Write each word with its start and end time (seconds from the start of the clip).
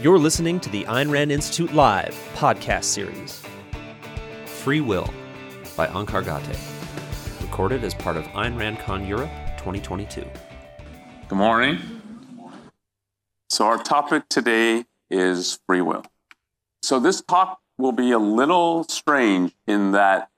You're 0.00 0.20
listening 0.20 0.60
to 0.60 0.70
the 0.70 0.84
Ayn 0.84 1.10
Rand 1.10 1.32
Institute 1.32 1.74
Live 1.74 2.14
podcast 2.34 2.84
series. 2.84 3.42
Free 4.46 4.80
Will 4.80 5.12
by 5.76 5.88
Onkar 5.88 6.22
Ghate. 6.22 7.42
Recorded 7.42 7.82
as 7.82 7.94
part 7.94 8.16
of 8.16 8.22
Ayn 8.26 8.56
Rand 8.56 8.78
Con 8.78 9.04
Europe 9.04 9.32
2022. 9.56 10.24
Good 11.26 11.36
morning. 11.36 11.80
So, 13.50 13.66
our 13.66 13.82
topic 13.82 14.28
today 14.28 14.84
is 15.10 15.58
free 15.66 15.80
will. 15.80 16.04
So, 16.80 17.00
this 17.00 17.20
talk 17.20 17.58
will 17.76 17.90
be 17.90 18.12
a 18.12 18.20
little 18.20 18.84
strange 18.84 19.56
in 19.66 19.90
that 19.92 20.30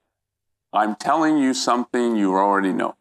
I'm 0.73 0.95
telling 0.95 1.37
you 1.37 1.53
something 1.53 2.15
you 2.15 2.33
already 2.33 2.73
know. 2.73 2.95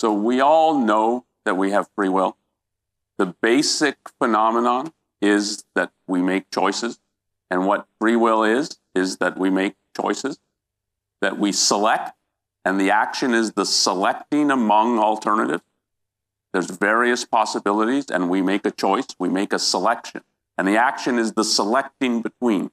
So, 0.00 0.10
we 0.10 0.40
all 0.40 0.78
know 0.78 1.26
that 1.44 1.58
we 1.58 1.72
have 1.72 1.90
free 1.94 2.08
will. 2.08 2.38
The 3.18 3.26
basic 3.42 3.98
phenomenon 4.18 4.94
is 5.22 5.64
that 5.74 5.92
we 6.06 6.20
make 6.20 6.50
choices. 6.50 6.98
And 7.50 7.66
what 7.66 7.86
free 8.00 8.16
will 8.16 8.42
is, 8.42 8.78
is 8.94 9.18
that 9.18 9.38
we 9.38 9.48
make 9.48 9.74
choices, 9.98 10.38
that 11.20 11.38
we 11.38 11.52
select, 11.52 12.12
and 12.64 12.80
the 12.80 12.90
action 12.90 13.32
is 13.32 13.52
the 13.52 13.64
selecting 13.64 14.50
among 14.50 14.98
alternatives. 14.98 15.62
There's 16.52 16.70
various 16.70 17.24
possibilities, 17.24 18.10
and 18.10 18.28
we 18.28 18.42
make 18.42 18.66
a 18.66 18.70
choice, 18.70 19.06
we 19.18 19.28
make 19.28 19.52
a 19.52 19.58
selection. 19.58 20.22
And 20.58 20.68
the 20.68 20.76
action 20.76 21.18
is 21.18 21.32
the 21.32 21.44
selecting 21.44 22.20
between 22.20 22.70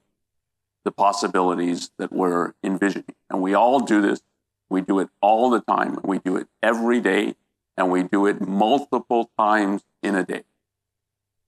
the 0.84 0.90
possibilities 0.90 1.90
that 1.98 2.12
we're 2.12 2.52
envisioning. 2.62 3.14
And 3.28 3.40
we 3.40 3.54
all 3.54 3.80
do 3.80 4.00
this. 4.00 4.20
We 4.68 4.80
do 4.80 4.98
it 5.00 5.08
all 5.20 5.50
the 5.50 5.60
time. 5.60 5.98
We 6.04 6.18
do 6.18 6.36
it 6.36 6.48
every 6.62 7.00
day, 7.00 7.34
and 7.76 7.90
we 7.90 8.02
do 8.02 8.26
it 8.26 8.46
multiple 8.46 9.30
times 9.38 9.82
in 10.02 10.14
a 10.14 10.24
day. 10.24 10.44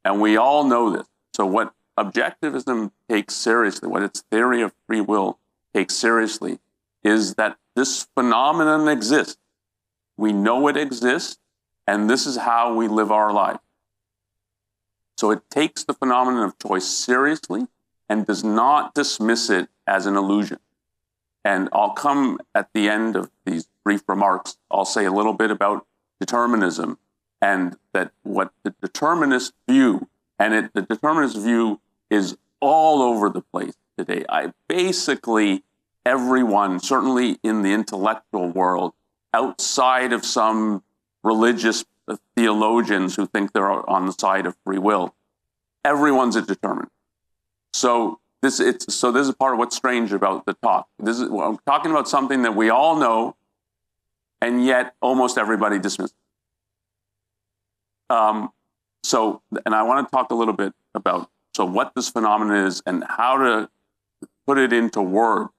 And 0.04 0.20
we 0.20 0.36
all 0.36 0.64
know 0.64 0.90
this. 0.90 1.06
So, 1.34 1.46
what 1.46 1.72
objectivism 1.98 2.90
takes 3.08 3.34
seriously, 3.34 3.88
what 3.88 4.02
its 4.02 4.22
theory 4.30 4.62
of 4.62 4.72
free 4.86 5.00
will 5.00 5.38
takes 5.74 5.94
seriously, 5.94 6.58
is 7.02 7.34
that 7.34 7.56
this 7.74 8.08
phenomenon 8.14 8.88
exists. 8.88 9.38
We 10.16 10.32
know 10.32 10.68
it 10.68 10.76
exists, 10.76 11.38
and 11.86 12.08
this 12.08 12.26
is 12.26 12.36
how 12.36 12.74
we 12.74 12.88
live 12.88 13.10
our 13.10 13.32
life. 13.32 13.60
So, 15.16 15.30
it 15.30 15.42
takes 15.50 15.84
the 15.84 15.94
phenomenon 15.94 16.44
of 16.44 16.58
choice 16.58 16.86
seriously 16.86 17.66
and 18.08 18.26
does 18.26 18.44
not 18.44 18.94
dismiss 18.94 19.48
it 19.48 19.68
as 19.86 20.06
an 20.06 20.16
illusion. 20.16 20.58
And 21.44 21.68
I'll 21.72 21.92
come 21.92 22.40
at 22.54 22.68
the 22.72 22.88
end 22.88 23.16
of 23.16 23.30
these 23.44 23.68
brief 23.84 24.02
remarks, 24.06 24.58
I'll 24.70 24.84
say 24.84 25.04
a 25.04 25.12
little 25.12 25.32
bit 25.32 25.50
about 25.50 25.86
determinism 26.20 26.98
and 27.42 27.76
that 27.92 28.12
what 28.22 28.52
the 28.62 28.72
determinist 28.80 29.52
view, 29.68 30.08
and 30.38 30.54
it, 30.54 30.72
the 30.72 30.82
determinist 30.82 31.36
view 31.36 31.80
is 32.08 32.38
all 32.60 33.02
over 33.02 33.28
the 33.28 33.42
place 33.42 33.74
today. 33.98 34.24
I 34.28 34.52
basically 34.68 35.64
everyone, 36.06 36.78
certainly 36.80 37.38
in 37.42 37.62
the 37.62 37.72
intellectual 37.72 38.48
world, 38.48 38.94
outside 39.34 40.12
of 40.12 40.24
some 40.24 40.82
religious 41.22 41.84
theologians 42.36 43.16
who 43.16 43.26
think 43.26 43.52
they're 43.52 43.88
on 43.88 44.06
the 44.06 44.12
side 44.12 44.46
of 44.46 44.56
free 44.64 44.78
will, 44.78 45.14
everyone's 45.84 46.36
a 46.36 46.42
determinist. 46.42 46.92
So 47.72 48.20
this 48.40 48.60
it's 48.60 48.94
so 48.94 49.10
this 49.10 49.26
is 49.26 49.34
part 49.34 49.54
of 49.54 49.58
what's 49.58 49.76
strange 49.76 50.12
about 50.12 50.46
the 50.46 50.54
talk. 50.54 50.88
This 50.98 51.18
is 51.18 51.28
I'm 51.28 51.58
talking 51.66 51.90
about 51.90 52.08
something 52.08 52.42
that 52.42 52.54
we 52.54 52.70
all 52.70 52.96
know, 52.96 53.36
and 54.40 54.64
yet 54.64 54.94
almost 55.00 55.38
everybody 55.38 55.78
dismisses. 55.78 56.14
Um, 58.12 58.52
so, 59.02 59.40
and 59.64 59.74
I 59.74 59.82
want 59.82 60.06
to 60.06 60.10
talk 60.10 60.30
a 60.30 60.34
little 60.34 60.54
bit 60.54 60.74
about 60.94 61.30
so 61.54 61.64
what 61.64 61.92
this 61.94 62.10
phenomenon 62.10 62.66
is 62.66 62.82
and 62.84 63.04
how 63.08 63.38
to 63.38 63.70
put 64.46 64.58
it 64.58 64.72
into 64.72 65.00
words 65.00 65.50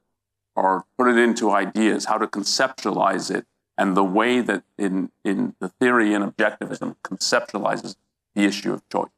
or 0.56 0.86
put 0.98 1.08
it 1.08 1.18
into 1.18 1.52
ideas, 1.52 2.06
how 2.06 2.18
to 2.20 2.28
conceptualize 2.28 3.34
it, 3.34 3.46
and 3.76 3.98
the 3.98 4.04
way 4.04 4.40
that 4.40 4.64
in, 4.78 5.12
in 5.24 5.56
the 5.60 5.70
theory 5.70 6.14
and 6.14 6.24
objectivism 6.24 6.96
conceptualizes 7.04 7.96
the 8.36 8.44
issue 8.44 8.72
of 8.72 8.88
choice. 8.88 9.10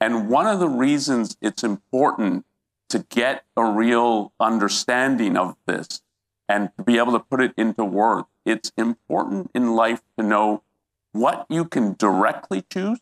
And 0.00 0.28
one 0.28 0.46
of 0.46 0.58
the 0.58 0.68
reasons 0.68 1.36
it's 1.40 1.62
important 1.62 2.44
to 2.88 3.06
get 3.08 3.44
a 3.56 3.64
real 3.64 4.32
understanding 4.40 5.36
of 5.36 5.56
this 5.66 6.02
and 6.48 6.70
to 6.76 6.82
be 6.82 6.98
able 6.98 7.12
to 7.12 7.20
put 7.20 7.40
it 7.40 7.52
into 7.56 7.84
words, 7.84 8.26
it's 8.44 8.72
important 8.76 9.50
in 9.54 9.76
life 9.76 10.02
to 10.18 10.24
know 10.24 10.64
what 11.12 11.46
you 11.48 11.64
can 11.64 11.94
directly 11.98 12.64
choose, 12.70 13.00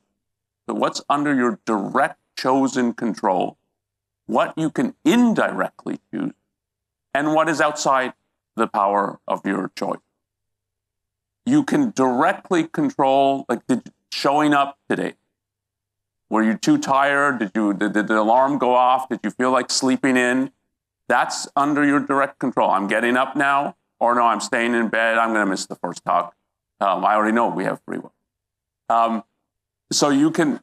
what's 0.66 1.02
under 1.08 1.34
your 1.34 1.60
direct 1.64 2.19
chosen 2.36 2.92
control, 2.92 3.58
what 4.26 4.56
you 4.56 4.70
can 4.70 4.94
indirectly 5.04 6.00
choose, 6.12 6.32
and 7.14 7.34
what 7.34 7.48
is 7.48 7.60
outside 7.60 8.12
the 8.56 8.66
power 8.66 9.20
of 9.26 9.44
your 9.44 9.70
choice. 9.76 10.00
You 11.46 11.64
can 11.64 11.92
directly 11.92 12.64
control, 12.64 13.46
like 13.48 13.66
did, 13.66 13.91
showing 14.12 14.52
up 14.52 14.78
today. 14.88 15.14
Were 16.30 16.42
you 16.42 16.58
too 16.58 16.76
tired? 16.76 17.38
Did 17.38 17.52
you 17.54 17.72
did, 17.72 17.94
did 17.94 18.08
the 18.08 18.20
alarm 18.20 18.58
go 18.58 18.75
off? 18.75 19.08
Did 19.08 19.20
you 19.22 19.30
feel 19.30 19.50
like 19.50 19.70
sleeping 19.70 20.16
in? 20.16 20.50
That's 21.08 21.48
under 21.56 21.84
your 21.84 22.00
direct 22.00 22.38
control. 22.38 22.70
I'm 22.70 22.86
getting 22.86 23.16
up 23.16 23.34
now, 23.34 23.76
or 23.98 24.14
no, 24.14 24.22
I'm 24.22 24.40
staying 24.40 24.75
in 24.75 24.88
bed. 24.88 25.16
I'm 25.16 25.32
going 25.32 25.44
to 25.44 25.50
miss 25.50 25.64
the 25.64 25.76
first 25.76 26.04
talk. 26.04 26.34
Um, 26.80 27.04
I 27.04 27.14
already 27.14 27.34
know 27.34 27.48
we 27.48 27.64
have 27.64 27.80
free 27.86 27.98
will. 27.98 28.12
Um, 28.88 29.24
so 29.92 30.10
you 30.10 30.30
can. 30.30 30.60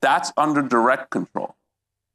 That's 0.00 0.32
under 0.36 0.62
direct 0.62 1.10
control 1.10 1.56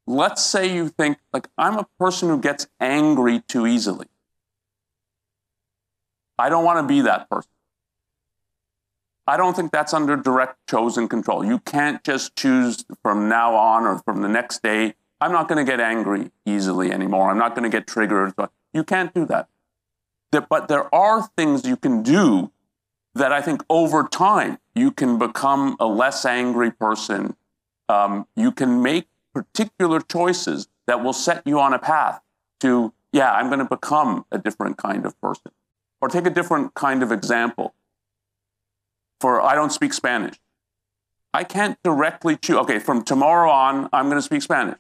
let's 0.10 0.44
say 0.44 0.74
you 0.74 0.90
think, 0.90 1.20
like, 1.32 1.48
I'm 1.58 1.78
a 1.78 1.88
person 2.00 2.30
who 2.30 2.40
gets 2.40 2.68
angry 2.80 3.42
too 3.48 3.68
easily. 3.68 4.08
I 6.38 6.50
don't 6.50 6.66
want 6.66 6.80
to 6.80 6.88
be 6.88 7.02
that 7.02 7.30
person. 7.30 7.52
I 9.28 9.38
don't 9.38 9.56
think 9.56 9.72
that's 9.72 9.94
under 9.94 10.16
direct 10.16 10.58
chosen 10.68 11.08
control. 11.08 11.46
You 11.46 11.60
can't 11.60 12.04
just 12.04 12.36
choose 12.36 12.84
from 13.04 13.30
now 13.30 13.56
on 13.56 13.84
or 13.84 14.00
from 14.00 14.24
the 14.24 14.28
next 14.28 14.64
day. 14.64 14.96
I'm 15.22 15.32
not 15.32 15.48
going 15.48 15.64
to 15.64 15.70
get 15.70 15.80
angry 15.80 16.32
easily 16.46 16.92
anymore. 16.92 17.30
I'm 17.30 17.38
not 17.38 17.56
going 17.56 17.70
to 17.70 17.78
get 17.78 17.86
triggered. 17.86 18.34
You 18.74 18.84
can't 18.84 19.14
do 19.14 19.26
that. 19.28 19.48
But 20.32 20.68
there 20.68 20.94
are 20.94 21.30
things 21.36 21.66
you 21.66 21.78
can 21.78 22.04
do 22.04 22.52
that 23.16 23.32
I 23.32 23.42
think 23.42 23.64
over 23.70 24.04
time 24.04 24.60
you 24.76 24.92
can 24.92 25.18
become 25.18 25.76
a 25.80 25.88
less 25.88 26.26
angry 26.26 26.72
person. 26.72 27.36
Um, 27.88 28.28
you 28.36 28.52
can 28.52 28.82
make 28.82 29.08
particular 29.34 30.00
choices 30.00 30.68
that 30.86 31.04
will 31.04 31.14
set 31.14 31.46
you 31.46 31.60
on 31.60 31.74
a 31.74 31.80
path 31.80 32.22
to, 32.60 32.94
yeah, 33.12 33.32
I'm 33.32 33.48
going 33.48 33.60
to 33.60 33.66
become 33.66 34.26
a 34.32 34.38
different 34.38 34.78
kind 34.78 35.06
of 35.06 35.20
person. 35.20 35.52
Or 36.02 36.08
take 36.08 36.26
a 36.26 36.30
different 36.30 36.76
kind 36.76 37.04
of 37.04 37.12
example. 37.12 37.74
For 39.20 39.42
I 39.42 39.56
don't 39.56 39.72
speak 39.72 39.94
Spanish. 39.94 40.40
I 41.34 41.44
can't 41.44 41.82
directly 41.84 42.38
choose, 42.38 42.58
okay, 42.58 42.80
from 42.80 43.04
tomorrow 43.04 43.52
on, 43.52 43.90
I'm 43.92 44.06
going 44.06 44.18
to 44.18 44.22
speak 44.22 44.42
Spanish. 44.42 44.78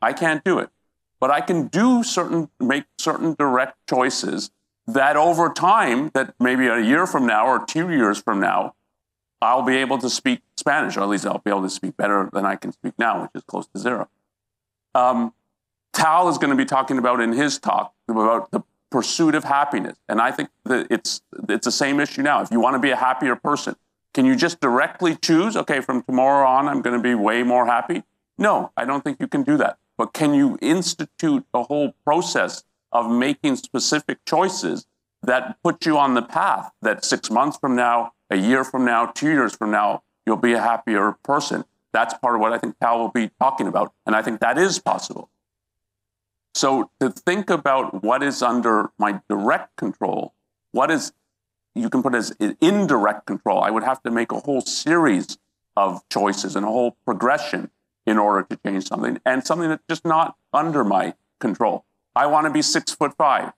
I 0.00 0.12
can't 0.12 0.44
do 0.44 0.58
it. 0.58 0.70
But 1.18 1.30
I 1.30 1.40
can 1.40 1.68
do 1.68 2.02
certain, 2.02 2.50
make 2.60 2.84
certain 2.98 3.34
direct 3.34 3.78
choices 3.88 4.50
that 4.94 5.16
over 5.16 5.50
time, 5.50 6.10
that 6.14 6.34
maybe 6.40 6.66
a 6.66 6.80
year 6.80 7.06
from 7.06 7.26
now 7.26 7.46
or 7.46 7.64
two 7.64 7.90
years 7.90 8.20
from 8.20 8.40
now, 8.40 8.74
I'll 9.40 9.62
be 9.62 9.76
able 9.76 9.98
to 9.98 10.08
speak 10.08 10.40
Spanish, 10.56 10.96
or 10.96 11.00
at 11.00 11.08
least 11.08 11.26
I'll 11.26 11.38
be 11.38 11.50
able 11.50 11.62
to 11.62 11.70
speak 11.70 11.96
better 11.96 12.30
than 12.32 12.46
I 12.46 12.56
can 12.56 12.72
speak 12.72 12.94
now, 12.98 13.22
which 13.22 13.30
is 13.34 13.42
close 13.42 13.66
to 13.68 13.78
zero. 13.78 14.08
Um, 14.94 15.34
Tal 15.92 16.28
is 16.28 16.38
going 16.38 16.50
to 16.50 16.56
be 16.56 16.64
talking 16.64 16.98
about 16.98 17.20
in 17.20 17.32
his 17.32 17.58
talk 17.58 17.92
about 18.08 18.50
the 18.50 18.60
pursuit 18.90 19.34
of 19.34 19.44
happiness, 19.44 19.96
and 20.08 20.20
I 20.20 20.30
think 20.30 20.50
that 20.64 20.86
it's 20.90 21.22
it's 21.48 21.64
the 21.64 21.72
same 21.72 21.98
issue 21.98 22.22
now. 22.22 22.42
If 22.42 22.50
you 22.50 22.60
want 22.60 22.74
to 22.74 22.78
be 22.78 22.90
a 22.90 22.96
happier 22.96 23.36
person, 23.36 23.74
can 24.14 24.26
you 24.26 24.36
just 24.36 24.60
directly 24.60 25.16
choose? 25.16 25.56
Okay, 25.56 25.80
from 25.80 26.02
tomorrow 26.02 26.46
on, 26.46 26.68
I'm 26.68 26.82
going 26.82 26.96
to 26.96 27.02
be 27.02 27.14
way 27.14 27.42
more 27.42 27.66
happy. 27.66 28.04
No, 28.38 28.70
I 28.76 28.84
don't 28.84 29.02
think 29.02 29.18
you 29.20 29.26
can 29.26 29.42
do 29.42 29.56
that. 29.56 29.78
But 29.96 30.12
can 30.12 30.34
you 30.34 30.58
institute 30.60 31.44
a 31.52 31.62
whole 31.62 31.94
process 32.04 32.64
of 32.92 33.10
making 33.10 33.56
specific 33.56 34.24
choices 34.24 34.86
that 35.22 35.56
put 35.62 35.86
you 35.86 35.96
on 35.98 36.14
the 36.14 36.22
path 36.22 36.72
that 36.82 37.04
six 37.04 37.30
months 37.30 37.56
from 37.58 37.76
now 37.76 38.12
a 38.32 38.36
year 38.36 38.64
from 38.64 38.84
now, 38.84 39.06
two 39.06 39.30
years 39.30 39.54
from 39.54 39.70
now, 39.70 40.02
you'll 40.26 40.36
be 40.36 40.54
a 40.54 40.60
happier 40.60 41.12
person. 41.22 41.64
That's 41.92 42.14
part 42.14 42.34
of 42.34 42.40
what 42.40 42.52
I 42.52 42.58
think 42.58 42.78
Cal 42.80 42.98
will 42.98 43.10
be 43.10 43.30
talking 43.38 43.66
about. 43.66 43.92
And 44.06 44.16
I 44.16 44.22
think 44.22 44.40
that 44.40 44.56
is 44.56 44.78
possible. 44.78 45.28
So 46.54 46.90
to 47.00 47.10
think 47.10 47.50
about 47.50 48.02
what 48.02 48.22
is 48.22 48.42
under 48.42 48.90
my 48.98 49.20
direct 49.28 49.76
control, 49.76 50.32
what 50.72 50.90
is, 50.90 51.12
you 51.74 51.90
can 51.90 52.02
put 52.02 52.14
as 52.14 52.34
indirect 52.60 53.26
control, 53.26 53.62
I 53.62 53.70
would 53.70 53.82
have 53.82 54.02
to 54.04 54.10
make 54.10 54.32
a 54.32 54.40
whole 54.40 54.62
series 54.62 55.38
of 55.76 56.06
choices 56.08 56.56
and 56.56 56.64
a 56.64 56.68
whole 56.68 56.96
progression 57.04 57.70
in 58.06 58.18
order 58.18 58.46
to 58.48 58.58
change 58.66 58.88
something 58.88 59.20
and 59.24 59.46
something 59.46 59.68
that's 59.68 59.84
just 59.88 60.04
not 60.04 60.36
under 60.52 60.84
my 60.84 61.14
control. 61.38 61.84
I 62.14 62.26
want 62.26 62.46
to 62.46 62.52
be 62.52 62.62
six 62.62 62.92
foot 62.92 63.16
five. 63.16 63.52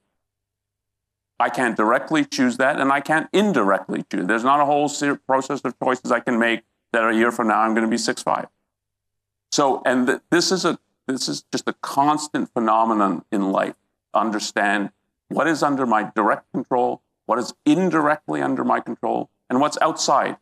I 1.38 1.48
can't 1.48 1.76
directly 1.76 2.24
choose 2.24 2.56
that, 2.58 2.80
and 2.80 2.92
I 2.92 3.00
can't 3.00 3.28
indirectly 3.32 4.04
choose. 4.10 4.26
There's 4.26 4.44
not 4.44 4.60
a 4.60 4.64
whole 4.64 4.88
process 5.26 5.60
of 5.64 5.78
choices 5.82 6.12
I 6.12 6.20
can 6.20 6.38
make 6.38 6.62
that 6.92 7.08
a 7.08 7.14
year 7.14 7.32
from 7.32 7.48
now 7.48 7.60
I'm 7.60 7.74
going 7.74 7.84
to 7.84 7.90
be 7.90 7.98
six 7.98 8.22
five. 8.22 8.46
So, 9.50 9.82
and 9.84 10.06
th- 10.06 10.20
this 10.30 10.52
is 10.52 10.64
a 10.64 10.78
this 11.06 11.28
is 11.28 11.44
just 11.52 11.68
a 11.68 11.74
constant 11.74 12.52
phenomenon 12.52 13.24
in 13.30 13.50
life. 13.50 13.74
Understand 14.14 14.90
what 15.28 15.46
is 15.46 15.62
under 15.62 15.86
my 15.86 16.10
direct 16.14 16.50
control, 16.52 17.02
what 17.26 17.38
is 17.38 17.52
indirectly 17.66 18.40
under 18.40 18.64
my 18.64 18.80
control, 18.80 19.28
and 19.50 19.60
what's 19.60 19.76
outside 19.82 20.36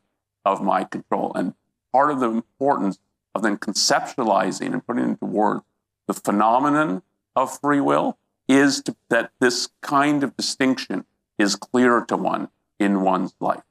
of 0.45 0.63
my 0.63 0.85
control. 0.85 1.33
And 1.35 1.55
part 1.93 2.11
of 2.11 2.21
the 2.21 2.31
importance 2.31 2.99
of 3.35 3.43
then 3.43 3.57
conceptualizing 3.57 4.73
and 4.73 4.87
putting 4.87 5.05
into 5.05 5.25
words 5.25 5.63
the 6.07 6.15
phenomenon 6.15 7.03
of 7.35 7.59
free 7.61 7.81
will 7.81 8.19
is 8.49 8.83
to, 8.83 8.97
that 9.09 9.31
this 9.41 9.69
kind 9.81 10.23
of 10.23 10.37
distinction 10.37 11.05
is 11.39 11.57
clear 11.57 12.03
to 12.03 12.17
one 12.17 12.49
in 12.79 13.03
one's 13.03 13.35
life. 13.41 13.63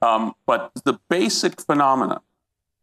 Um, 0.00 0.34
but 0.46 0.72
the 0.84 0.98
basic 1.08 1.60
phenomena 1.60 2.22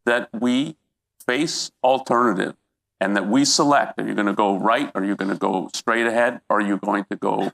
that 0.05 0.29
we 0.33 0.77
face 1.25 1.71
alternative 1.83 2.55
and 2.99 3.15
that 3.15 3.27
we 3.27 3.45
select 3.45 3.99
are 3.99 4.07
you 4.07 4.13
going 4.13 4.25
to 4.25 4.33
go 4.33 4.57
right 4.57 4.91
are 4.95 5.03
you 5.03 5.15
going 5.15 5.29
to 5.29 5.37
go 5.37 5.69
straight 5.73 6.07
ahead 6.07 6.41
or 6.49 6.57
are 6.57 6.61
you 6.61 6.77
going 6.77 7.05
to 7.05 7.15
go 7.15 7.51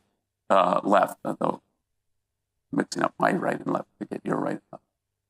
uh, 0.50 0.80
left 0.84 1.18
although 1.26 1.62
mixing 2.72 3.04
up 3.04 3.14
my 3.20 3.32
right 3.34 3.60
and 3.60 3.74
left 3.74 3.88
to 4.00 4.06
get 4.06 4.22
your 4.24 4.38
right 4.38 4.62
and 4.62 4.62
left 4.72 4.84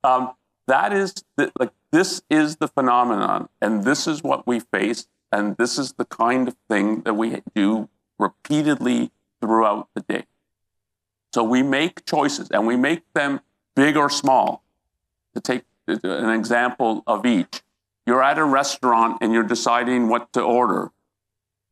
um, 0.03 0.33
that 0.67 0.93
is 0.93 1.13
the, 1.37 1.51
like 1.59 1.71
this 1.91 2.21
is 2.29 2.57
the 2.57 2.67
phenomenon 2.67 3.49
and 3.61 3.83
this 3.83 4.07
is 4.07 4.21
what 4.21 4.45
we 4.45 4.59
face 4.59 5.07
and 5.35 5.57
this 5.57 5.77
is 5.77 5.93
the 5.93 6.05
kind 6.05 6.47
of 6.47 6.55
thing 6.69 7.01
that 7.01 7.13
we 7.13 7.41
do 7.53 7.89
repeatedly 8.17 9.11
throughout 9.41 9.89
the 9.93 10.01
day. 10.01 10.23
So 11.33 11.43
we 11.43 11.61
make 11.61 12.05
choices 12.05 12.49
and 12.49 12.65
we 12.65 12.77
make 12.77 13.03
them 13.13 13.41
big 13.75 13.97
or 13.97 14.09
small. 14.09 14.63
To 15.33 15.41
take 15.41 15.63
an 15.87 16.29
example 16.29 17.03
of 17.05 17.25
each 17.25 17.61
you're 18.05 18.23
at 18.23 18.37
a 18.37 18.43
restaurant 18.43 19.17
and 19.21 19.33
you're 19.33 19.43
deciding 19.43 20.09
what 20.09 20.31
to 20.33 20.41
order. 20.41 20.91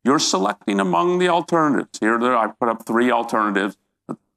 You're 0.03 0.19
selecting 0.19 0.79
among 0.79 1.19
the 1.19 1.29
alternatives. 1.29 1.99
Here 1.99 2.17
there 2.19 2.35
i 2.35 2.47
put 2.47 2.69
up 2.69 2.85
three 2.85 3.11
alternatives 3.11 3.77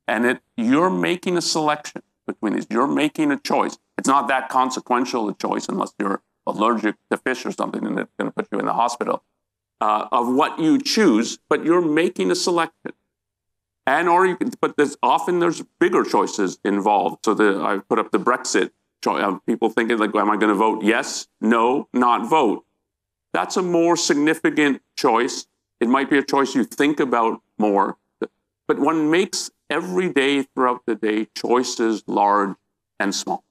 and 0.06 0.26
it 0.26 0.40
you're 0.56 0.90
making 0.90 1.36
a 1.36 1.40
selection 1.40 2.02
between 2.26 2.54
these. 2.54 2.66
You're 2.70 2.86
making 2.86 3.32
a 3.32 3.38
choice. 3.38 3.78
It's 3.98 4.08
not 4.08 4.28
that 4.28 4.48
consequential 4.48 5.28
a 5.28 5.34
choice 5.34 5.68
unless 5.68 5.94
you're 5.98 6.22
allergic 6.46 6.96
to 7.10 7.16
fish 7.16 7.44
or 7.44 7.52
something 7.52 7.86
and 7.86 7.98
it's 7.98 8.12
going 8.18 8.30
to 8.30 8.34
put 8.34 8.48
you 8.52 8.58
in 8.58 8.66
the 8.66 8.72
hospital 8.72 9.22
uh, 9.80 10.06
of 10.12 10.32
what 10.32 10.58
you 10.58 10.78
choose 10.78 11.38
but 11.48 11.64
you're 11.64 11.82
making 11.82 12.30
a 12.30 12.34
selection. 12.34 12.92
And 13.86 14.08
or 14.08 14.26
you 14.26 14.36
can 14.36 14.50
but 14.60 14.76
there's 14.76 14.96
often 15.02 15.38
there's 15.38 15.62
bigger 15.78 16.02
choices 16.02 16.58
involved. 16.64 17.24
So 17.24 17.34
the 17.34 17.60
i 17.62 17.78
put 17.78 17.98
up 17.98 18.10
the 18.10 18.18
brexit 18.18 18.70
choice 19.02 19.38
people 19.46 19.68
thinking 19.68 19.98
like 19.98 20.14
am 20.14 20.30
i 20.30 20.36
going 20.36 20.48
to 20.48 20.54
vote 20.54 20.82
yes 20.82 21.28
no 21.40 21.88
not 21.92 22.28
vote? 22.28 22.64
That's 23.32 23.56
a 23.56 23.62
more 23.62 23.96
significant 23.96 24.80
choice. 24.96 25.46
It 25.78 25.88
might 25.88 26.08
be 26.08 26.16
a 26.16 26.22
choice 26.22 26.54
you 26.54 26.64
think 26.64 27.00
about 27.00 27.42
more 27.58 27.96
but 28.66 28.78
one 28.78 29.10
makes 29.10 29.50
every 29.70 30.12
day 30.12 30.42
throughout 30.42 30.82
the 30.86 30.94
day 30.94 31.28
choices 31.36 32.02
large 32.06 32.56
and 32.98 33.14
small 33.14 33.44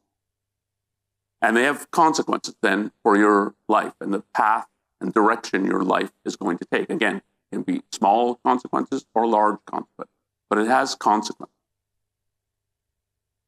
and 1.42 1.56
they 1.56 1.64
have 1.64 1.90
consequences 1.92 2.56
then 2.62 2.92
for 3.04 3.18
your 3.18 3.54
life 3.68 3.94
and 4.02 4.14
the 4.14 4.24
path 4.34 4.68
and 5.02 5.14
direction 5.14 5.66
your 5.66 5.84
life 5.84 6.12
is 6.24 6.36
going 6.36 6.58
to 6.58 6.66
take 6.66 6.90
again 6.90 7.18
it 7.18 7.56
can 7.56 7.62
be 7.64 7.82
small 7.92 8.36
consequences 8.44 9.06
or 9.14 9.28
large 9.28 9.58
consequences 9.66 10.16
but 10.50 10.60
it 10.60 10.68
has 10.68 10.96
consequences. 10.96 11.54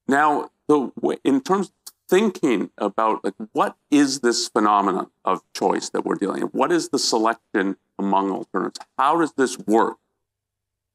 Now, 0.07 0.49
the 0.67 0.91
in 1.23 1.41
terms 1.41 1.67
of 1.67 1.93
thinking 2.09 2.69
about 2.77 3.23
like 3.23 3.33
what 3.53 3.75
is 3.91 4.21
this 4.21 4.47
phenomenon 4.47 5.09
of 5.25 5.41
choice 5.53 5.89
that 5.89 6.05
we're 6.05 6.15
dealing 6.15 6.43
with? 6.43 6.53
What 6.53 6.71
is 6.71 6.89
the 6.89 6.99
selection 6.99 7.77
among 7.99 8.31
alternatives? 8.31 8.85
How 8.97 9.19
does 9.19 9.33
this 9.33 9.57
work? 9.59 9.97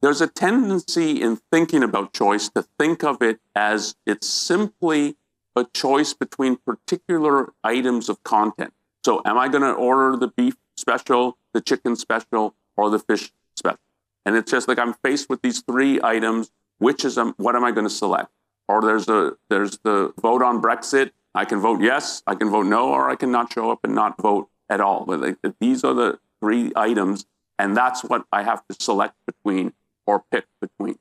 There's 0.00 0.20
a 0.20 0.26
tendency 0.26 1.22
in 1.22 1.40
thinking 1.50 1.82
about 1.82 2.12
choice 2.12 2.48
to 2.50 2.62
think 2.78 3.04
of 3.04 3.22
it 3.22 3.40
as 3.54 3.94
it's 4.04 4.26
simply 4.26 5.16
a 5.56 5.66
choice 5.74 6.14
between 6.14 6.56
particular 6.56 7.52
items 7.62 8.08
of 8.08 8.22
content. 8.22 8.72
So, 9.04 9.20
am 9.24 9.38
I 9.38 9.48
going 9.48 9.62
to 9.62 9.72
order 9.72 10.16
the 10.16 10.28
beef 10.28 10.54
special, 10.76 11.38
the 11.52 11.60
chicken 11.60 11.96
special, 11.96 12.54
or 12.76 12.90
the 12.90 12.98
fish 12.98 13.32
special? 13.56 13.78
And 14.24 14.36
it's 14.36 14.50
just 14.50 14.68
like 14.68 14.78
I'm 14.78 14.94
faced 14.94 15.28
with 15.28 15.42
these 15.42 15.60
three 15.60 16.00
items. 16.02 16.50
Which 16.78 17.04
is 17.04 17.16
um, 17.16 17.34
what 17.36 17.54
am 17.54 17.62
I 17.62 17.70
going 17.70 17.86
to 17.86 17.94
select? 17.94 18.28
Or 18.66 18.82
there's 18.82 19.08
a 19.08 19.36
there's 19.48 19.78
the 19.84 20.12
vote 20.20 20.42
on 20.42 20.60
Brexit. 20.60 21.12
I 21.34 21.44
can 21.44 21.60
vote 21.60 21.80
yes, 21.80 22.24
I 22.26 22.34
can 22.34 22.50
vote 22.50 22.66
no, 22.66 22.88
or 22.88 23.08
I 23.08 23.14
can 23.14 23.30
not 23.30 23.52
show 23.52 23.70
up 23.70 23.84
and 23.84 23.94
not 23.94 24.20
vote 24.20 24.48
at 24.68 24.80
all. 24.80 25.04
But 25.06 25.20
like, 25.20 25.36
these 25.60 25.84
are 25.84 25.94
the 25.94 26.18
three 26.40 26.72
items, 26.74 27.24
and 27.56 27.76
that's 27.76 28.02
what 28.02 28.24
I 28.32 28.42
have 28.42 28.66
to 28.66 28.76
select 28.80 29.14
between 29.26 29.74
or 30.06 30.24
pick 30.32 30.44
between. 30.60 30.98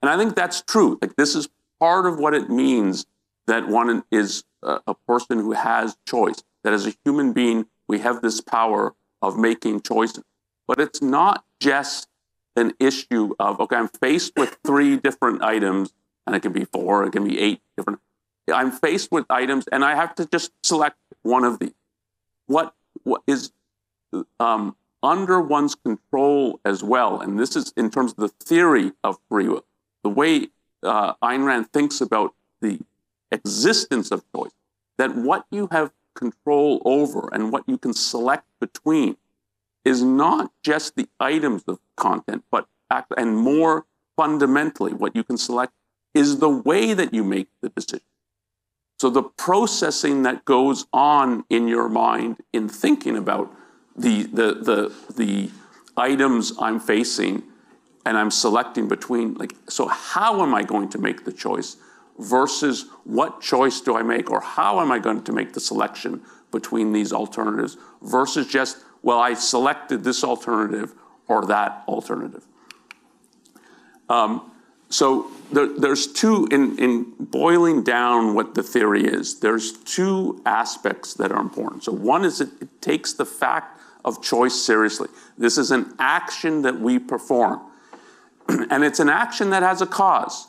And 0.00 0.10
I 0.10 0.16
think 0.16 0.34
that's 0.34 0.62
true. 0.62 0.98
Like 1.02 1.16
this 1.16 1.34
is 1.34 1.48
part 1.78 2.06
of 2.06 2.18
what 2.18 2.34
it 2.34 2.48
means 2.48 3.06
that 3.46 3.68
one 3.68 4.04
is 4.10 4.44
a, 4.62 4.80
a 4.86 4.94
person 4.94 5.38
who 5.38 5.52
has 5.52 5.96
choice. 6.06 6.42
That 6.64 6.72
as 6.72 6.86
a 6.86 6.94
human 7.04 7.32
being, 7.32 7.66
we 7.88 8.00
have 8.00 8.22
this 8.22 8.40
power 8.40 8.94
of 9.22 9.38
making 9.38 9.82
choices. 9.82 10.24
But 10.66 10.80
it's 10.80 11.00
not 11.00 11.44
just 11.60 12.08
an 12.56 12.72
issue 12.80 13.34
of, 13.38 13.60
okay, 13.60 13.76
I'm 13.76 13.88
faced 13.88 14.32
with 14.36 14.56
three 14.64 14.96
different 14.96 15.42
items, 15.42 15.92
and 16.26 16.34
it 16.34 16.40
can 16.40 16.52
be 16.52 16.64
four, 16.64 17.04
it 17.04 17.12
can 17.12 17.24
be 17.24 17.38
eight 17.38 17.60
different. 17.76 18.00
I'm 18.52 18.70
faced 18.70 19.12
with 19.12 19.26
items, 19.28 19.66
and 19.70 19.84
I 19.84 19.94
have 19.94 20.14
to 20.16 20.26
just 20.26 20.52
select 20.62 20.96
one 21.22 21.44
of 21.44 21.58
these. 21.58 21.74
What, 22.46 22.74
what 23.04 23.22
is 23.26 23.52
um, 24.40 24.76
under 25.02 25.40
one's 25.40 25.74
control 25.74 26.60
as 26.64 26.82
well, 26.82 27.20
and 27.20 27.38
this 27.38 27.54
is 27.54 27.72
in 27.76 27.90
terms 27.90 28.12
of 28.12 28.18
the 28.18 28.28
theory 28.28 28.92
of 29.04 29.18
free 29.28 29.48
will, 29.48 29.64
the 30.02 30.10
way 30.10 30.48
uh, 30.82 31.14
Ayn 31.22 31.44
Rand 31.44 31.72
thinks 31.72 32.00
about 32.00 32.34
the 32.60 32.80
existence 33.36 34.10
of 34.10 34.24
choice, 34.34 34.56
that 34.98 35.14
what 35.14 35.46
you 35.50 35.68
have 35.70 35.90
control 36.14 36.82
over 36.84 37.28
and 37.32 37.52
what 37.52 37.64
you 37.66 37.78
can 37.78 37.92
select 37.92 38.46
between 38.60 39.16
is 39.84 40.02
not 40.02 40.50
just 40.62 40.96
the 40.96 41.06
items 41.20 41.62
of 41.68 41.78
content, 41.96 42.42
but 42.50 42.66
and 43.16 43.36
more 43.36 43.84
fundamentally, 44.16 44.92
what 44.92 45.14
you 45.16 45.24
can 45.24 45.36
select 45.36 45.72
is 46.14 46.38
the 46.38 46.48
way 46.48 46.94
that 46.94 47.12
you 47.12 47.22
make 47.24 47.48
the 47.60 47.68
decision. 47.68 48.06
So 48.98 49.10
the 49.10 49.22
processing 49.22 50.22
that 50.22 50.44
goes 50.44 50.86
on 50.92 51.44
in 51.50 51.68
your 51.68 51.88
mind 51.88 52.36
in 52.52 52.68
thinking 52.68 53.16
about 53.16 53.52
the, 53.96 54.22
the, 54.22 54.54
the, 54.54 54.78
the 55.14 55.50
items 55.96 56.52
I'm 56.58 56.80
facing 56.80 57.42
and 58.06 58.16
I'm 58.16 58.30
selecting 58.30 58.88
between, 58.88 59.34
like, 59.34 59.54
so 59.68 59.88
how 59.88 60.42
am 60.42 60.54
I 60.54 60.62
going 60.62 60.88
to 60.90 60.98
make 60.98 61.24
the 61.24 61.32
choice 61.32 61.76
versus 62.18 62.86
what 63.04 63.40
choice 63.40 63.80
do 63.80 63.96
I 63.96 64.02
make 64.02 64.30
or 64.30 64.40
how 64.40 64.80
am 64.80 64.90
I 64.90 64.98
going 64.98 65.22
to 65.24 65.32
make 65.32 65.52
the 65.52 65.60
selection 65.60 66.22
between 66.50 66.92
these 66.92 67.12
alternatives 67.12 67.76
versus 68.02 68.46
just 68.46 68.78
well, 69.06 69.20
I 69.20 69.34
selected 69.34 70.02
this 70.02 70.24
alternative 70.24 70.92
or 71.28 71.46
that 71.46 71.84
alternative. 71.86 72.44
Um, 74.08 74.50
so 74.88 75.30
there, 75.52 75.68
there's 75.78 76.12
two, 76.12 76.48
in, 76.50 76.76
in 76.76 77.14
boiling 77.20 77.84
down 77.84 78.34
what 78.34 78.56
the 78.56 78.64
theory 78.64 79.04
is, 79.04 79.38
there's 79.38 79.72
two 79.72 80.42
aspects 80.44 81.14
that 81.14 81.30
are 81.30 81.40
important. 81.40 81.84
So 81.84 81.92
one 81.92 82.24
is 82.24 82.40
it, 82.40 82.48
it 82.60 82.82
takes 82.82 83.12
the 83.12 83.24
fact 83.24 83.80
of 84.04 84.22
choice 84.22 84.54
seriously. 84.54 85.08
This 85.38 85.56
is 85.56 85.70
an 85.70 85.94
action 86.00 86.62
that 86.62 86.80
we 86.80 86.98
perform. 86.98 87.60
and 88.48 88.82
it's 88.82 88.98
an 88.98 89.08
action 89.08 89.50
that 89.50 89.62
has 89.62 89.82
a 89.82 89.86
cause. 89.86 90.48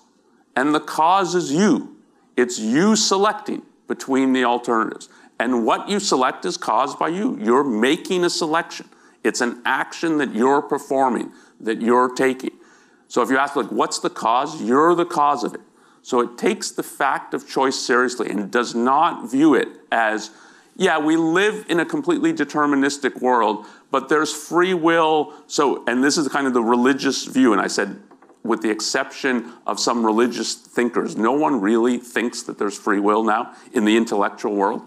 And 0.57 0.73
the 0.73 0.79
cause 0.79 1.35
is 1.35 1.51
you. 1.51 1.95
It's 2.35 2.57
you 2.57 2.95
selecting 2.95 3.61
between 3.87 4.33
the 4.33 4.43
alternatives. 4.43 5.07
And 5.39 5.67
what 5.67 5.87
you 5.87 5.99
select 5.99 6.45
is 6.45 6.57
caused 6.57 6.97
by 6.97 7.09
you. 7.09 7.37
You're 7.39 7.63
making 7.63 8.23
a 8.23 8.29
selection. 8.29 8.89
It's 9.23 9.39
an 9.39 9.61
action 9.65 10.17
that 10.17 10.33
you're 10.33 10.63
performing, 10.63 11.31
that 11.59 11.79
you're 11.79 12.09
taking. 12.09 12.49
So 13.07 13.21
if 13.21 13.29
you 13.29 13.37
ask, 13.37 13.55
like, 13.55 13.71
what's 13.71 13.99
the 13.99 14.09
cause? 14.09 14.59
You're 14.59 14.95
the 14.95 15.05
cause 15.05 15.43
of 15.43 15.53
it. 15.53 15.61
So 16.01 16.21
it 16.21 16.39
takes 16.39 16.71
the 16.71 16.81
fact 16.81 17.35
of 17.35 17.47
choice 17.47 17.79
seriously 17.79 18.31
and 18.31 18.49
does 18.49 18.73
not 18.73 19.29
view 19.29 19.53
it 19.53 19.67
as, 19.91 20.31
yeah, 20.75 20.97
we 20.97 21.17
live 21.17 21.67
in 21.69 21.79
a 21.79 21.85
completely 21.85 22.33
deterministic 22.33 23.21
world, 23.21 23.67
but 23.91 24.09
there's 24.09 24.33
free 24.33 24.73
will. 24.73 25.33
So, 25.45 25.83
and 25.85 26.03
this 26.03 26.17
is 26.17 26.27
kind 26.29 26.47
of 26.47 26.55
the 26.55 26.63
religious 26.63 27.25
view. 27.25 27.53
And 27.53 27.61
I 27.61 27.67
said, 27.67 28.01
with 28.47 28.61
the 28.61 28.69
exception 28.69 29.51
of 29.65 29.79
some 29.79 30.05
religious 30.05 30.53
thinkers, 30.55 31.15
no 31.15 31.33
one 31.33 31.61
really 31.61 31.97
thinks 31.97 32.43
that 32.43 32.57
there's 32.57 32.77
free 32.77 32.99
will 32.99 33.23
now 33.23 33.53
in 33.73 33.85
the 33.85 33.95
intellectual 33.97 34.55
world. 34.55 34.81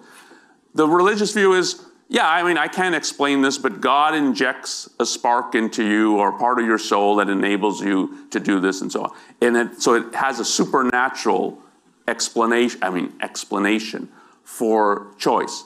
The 0.75 0.87
religious 0.89 1.33
view 1.33 1.53
is, 1.55 1.85
yeah, 2.09 2.29
I 2.29 2.43
mean, 2.43 2.59
I 2.59 2.69
can't 2.69 2.95
explain 2.95 3.43
this, 3.43 3.59
but 3.59 3.81
God 3.81 4.15
injects 4.15 4.89
a 4.99 5.07
spark 5.07 5.55
into 5.55 5.85
you 5.85 6.17
or 6.17 6.39
part 6.39 6.59
of 6.59 6.67
your 6.67 6.79
soul 6.79 7.17
that 7.17 7.29
enables 7.29 7.81
you 7.83 8.27
to 8.31 8.41
do 8.41 8.61
this 8.61 8.81
and 8.81 8.91
so 8.91 9.05
on. 9.05 9.17
And 9.41 9.57
it, 9.57 9.83
so 9.83 9.95
it 9.95 10.15
has 10.15 10.41
a 10.41 10.45
supernatural 10.45 11.59
explanation, 12.09 12.79
I 12.83 12.91
mean, 12.91 13.13
explanation 13.21 14.09
for 14.45 15.13
choice. 15.19 15.65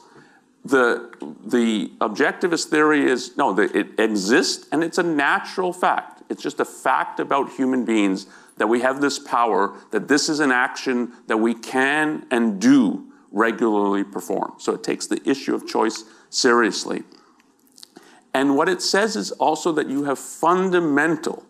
the, 0.64 1.10
the 1.44 1.92
objectivist 2.00 2.66
theory 2.66 3.06
is 3.06 3.36
no, 3.36 3.52
the, 3.52 3.64
it 3.76 3.98
exists 4.00 4.66
and 4.72 4.82
it's 4.82 4.98
a 4.98 5.02
natural 5.02 5.72
fact. 5.72 6.13
It's 6.28 6.42
just 6.42 6.60
a 6.60 6.64
fact 6.64 7.20
about 7.20 7.52
human 7.52 7.84
beings 7.84 8.26
that 8.56 8.66
we 8.66 8.80
have 8.80 9.00
this 9.00 9.18
power, 9.18 9.74
that 9.90 10.08
this 10.08 10.28
is 10.28 10.40
an 10.40 10.52
action 10.52 11.12
that 11.26 11.38
we 11.38 11.54
can 11.54 12.26
and 12.30 12.60
do 12.60 13.12
regularly 13.32 14.04
perform. 14.04 14.54
So 14.58 14.74
it 14.74 14.84
takes 14.84 15.06
the 15.06 15.20
issue 15.28 15.54
of 15.54 15.66
choice 15.66 16.04
seriously. 16.30 17.02
And 18.32 18.56
what 18.56 18.68
it 18.68 18.80
says 18.80 19.16
is 19.16 19.32
also 19.32 19.72
that 19.72 19.88
you 19.88 20.04
have 20.04 20.18
fundamental 20.18 21.44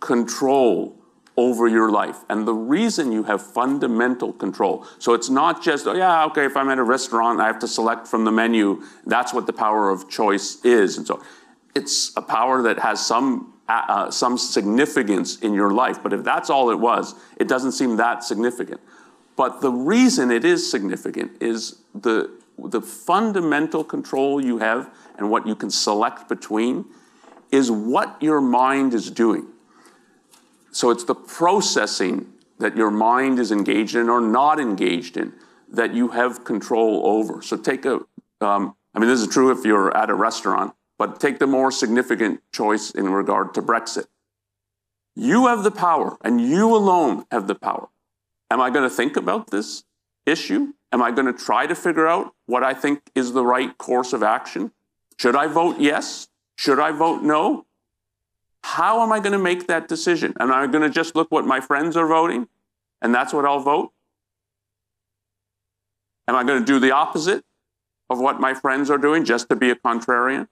control 0.00 0.96
over 1.36 1.66
your 1.66 1.90
life. 1.90 2.18
And 2.28 2.46
the 2.46 2.54
reason 2.54 3.10
you 3.10 3.24
have 3.24 3.42
fundamental 3.42 4.32
control. 4.32 4.86
So 4.98 5.14
it's 5.14 5.28
not 5.30 5.62
just, 5.62 5.86
oh, 5.86 5.94
yeah, 5.94 6.24
okay, 6.26 6.44
if 6.44 6.56
I'm 6.56 6.68
at 6.68 6.78
a 6.78 6.84
restaurant, 6.84 7.40
I 7.40 7.46
have 7.46 7.58
to 7.60 7.68
select 7.68 8.06
from 8.06 8.24
the 8.24 8.30
menu. 8.30 8.82
That's 9.06 9.34
what 9.34 9.46
the 9.46 9.52
power 9.52 9.90
of 9.90 10.08
choice 10.08 10.64
is. 10.64 10.96
And 10.96 11.06
so 11.06 11.22
it's 11.74 12.12
a 12.16 12.22
power 12.22 12.62
that 12.62 12.78
has 12.78 13.04
some. 13.04 13.53
Uh, 13.66 14.10
some 14.10 14.36
significance 14.36 15.38
in 15.38 15.54
your 15.54 15.72
life, 15.72 16.02
but 16.02 16.12
if 16.12 16.22
that's 16.22 16.50
all 16.50 16.68
it 16.68 16.78
was, 16.78 17.14
it 17.38 17.48
doesn't 17.48 17.72
seem 17.72 17.96
that 17.96 18.22
significant. 18.22 18.78
But 19.36 19.62
the 19.62 19.72
reason 19.72 20.30
it 20.30 20.44
is 20.44 20.70
significant 20.70 21.40
is 21.40 21.80
the, 21.94 22.30
the 22.58 22.82
fundamental 22.82 23.82
control 23.82 24.44
you 24.44 24.58
have 24.58 24.90
and 25.16 25.30
what 25.30 25.46
you 25.46 25.54
can 25.54 25.70
select 25.70 26.28
between 26.28 26.84
is 27.50 27.70
what 27.70 28.20
your 28.20 28.42
mind 28.42 28.92
is 28.92 29.10
doing. 29.10 29.46
So 30.70 30.90
it's 30.90 31.04
the 31.04 31.14
processing 31.14 32.26
that 32.58 32.76
your 32.76 32.90
mind 32.90 33.38
is 33.38 33.50
engaged 33.50 33.96
in 33.96 34.10
or 34.10 34.20
not 34.20 34.60
engaged 34.60 35.16
in 35.16 35.32
that 35.70 35.94
you 35.94 36.08
have 36.08 36.44
control 36.44 37.06
over. 37.06 37.40
So 37.42 37.56
take 37.56 37.84
a, 37.84 38.00
um, 38.40 38.74
I 38.94 38.98
mean, 38.98 39.08
this 39.08 39.20
is 39.20 39.28
true 39.28 39.50
if 39.50 39.64
you're 39.64 39.96
at 39.96 40.10
a 40.10 40.14
restaurant, 40.14 40.74
but 40.98 41.20
take 41.20 41.38
the 41.38 41.46
more 41.46 41.70
significant 41.70 42.40
choice 42.52 42.90
in 42.90 43.08
regard 43.08 43.54
to 43.54 43.62
Brexit. 43.62 44.06
You 45.16 45.46
have 45.46 45.62
the 45.62 45.70
power, 45.70 46.16
and 46.22 46.40
you 46.40 46.74
alone 46.74 47.24
have 47.30 47.46
the 47.46 47.54
power. 47.54 47.88
Am 48.50 48.60
I 48.60 48.70
going 48.70 48.88
to 48.88 48.94
think 48.94 49.16
about 49.16 49.50
this 49.50 49.84
issue? 50.26 50.72
Am 50.92 51.02
I 51.02 51.10
going 51.10 51.26
to 51.26 51.32
try 51.32 51.66
to 51.66 51.74
figure 51.74 52.06
out 52.06 52.34
what 52.46 52.62
I 52.62 52.74
think 52.74 53.02
is 53.14 53.32
the 53.32 53.44
right 53.44 53.76
course 53.78 54.12
of 54.12 54.22
action? 54.22 54.72
Should 55.18 55.36
I 55.36 55.46
vote 55.46 55.78
yes? 55.78 56.28
Should 56.56 56.78
I 56.78 56.92
vote 56.92 57.22
no? 57.22 57.66
How 58.62 59.02
am 59.02 59.12
I 59.12 59.20
going 59.20 59.32
to 59.32 59.38
make 59.38 59.66
that 59.66 59.88
decision? 59.88 60.34
Am 60.40 60.52
I 60.52 60.66
going 60.66 60.82
to 60.82 60.90
just 60.90 61.14
look 61.14 61.30
what 61.30 61.44
my 61.46 61.60
friends 61.60 61.96
are 61.96 62.06
voting 62.06 62.48
and 63.02 63.14
that's 63.14 63.32
what 63.32 63.44
I'll 63.44 63.60
vote? 63.60 63.92
Am 66.26 66.34
I 66.34 66.44
going 66.44 66.60
to 66.60 66.64
do 66.64 66.78
the 66.78 66.90
opposite 66.90 67.44
of 68.08 68.18
what 68.18 68.40
my 68.40 68.54
friends 68.54 68.90
are 68.90 68.98
doing 68.98 69.24
just 69.24 69.48
to 69.50 69.56
be 69.56 69.70
a 69.70 69.74
contrarian? 69.74 70.48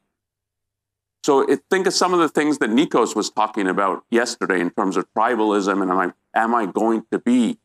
So 1.24 1.40
it, 1.40 1.60
think 1.70 1.86
of 1.86 1.94
some 1.94 2.12
of 2.12 2.20
the 2.20 2.28
things 2.28 2.58
that 2.58 2.70
Nikos 2.70 3.14
was 3.14 3.30
talking 3.30 3.68
about 3.68 4.04
yesterday 4.10 4.60
in 4.60 4.70
terms 4.70 4.96
of 4.96 5.06
tribalism 5.14 5.80
and 5.80 5.90
am 5.90 5.98
I, 5.98 6.12
am 6.34 6.54
I 6.54 6.66
going 6.66 7.04
to 7.12 7.18
be 7.18 7.58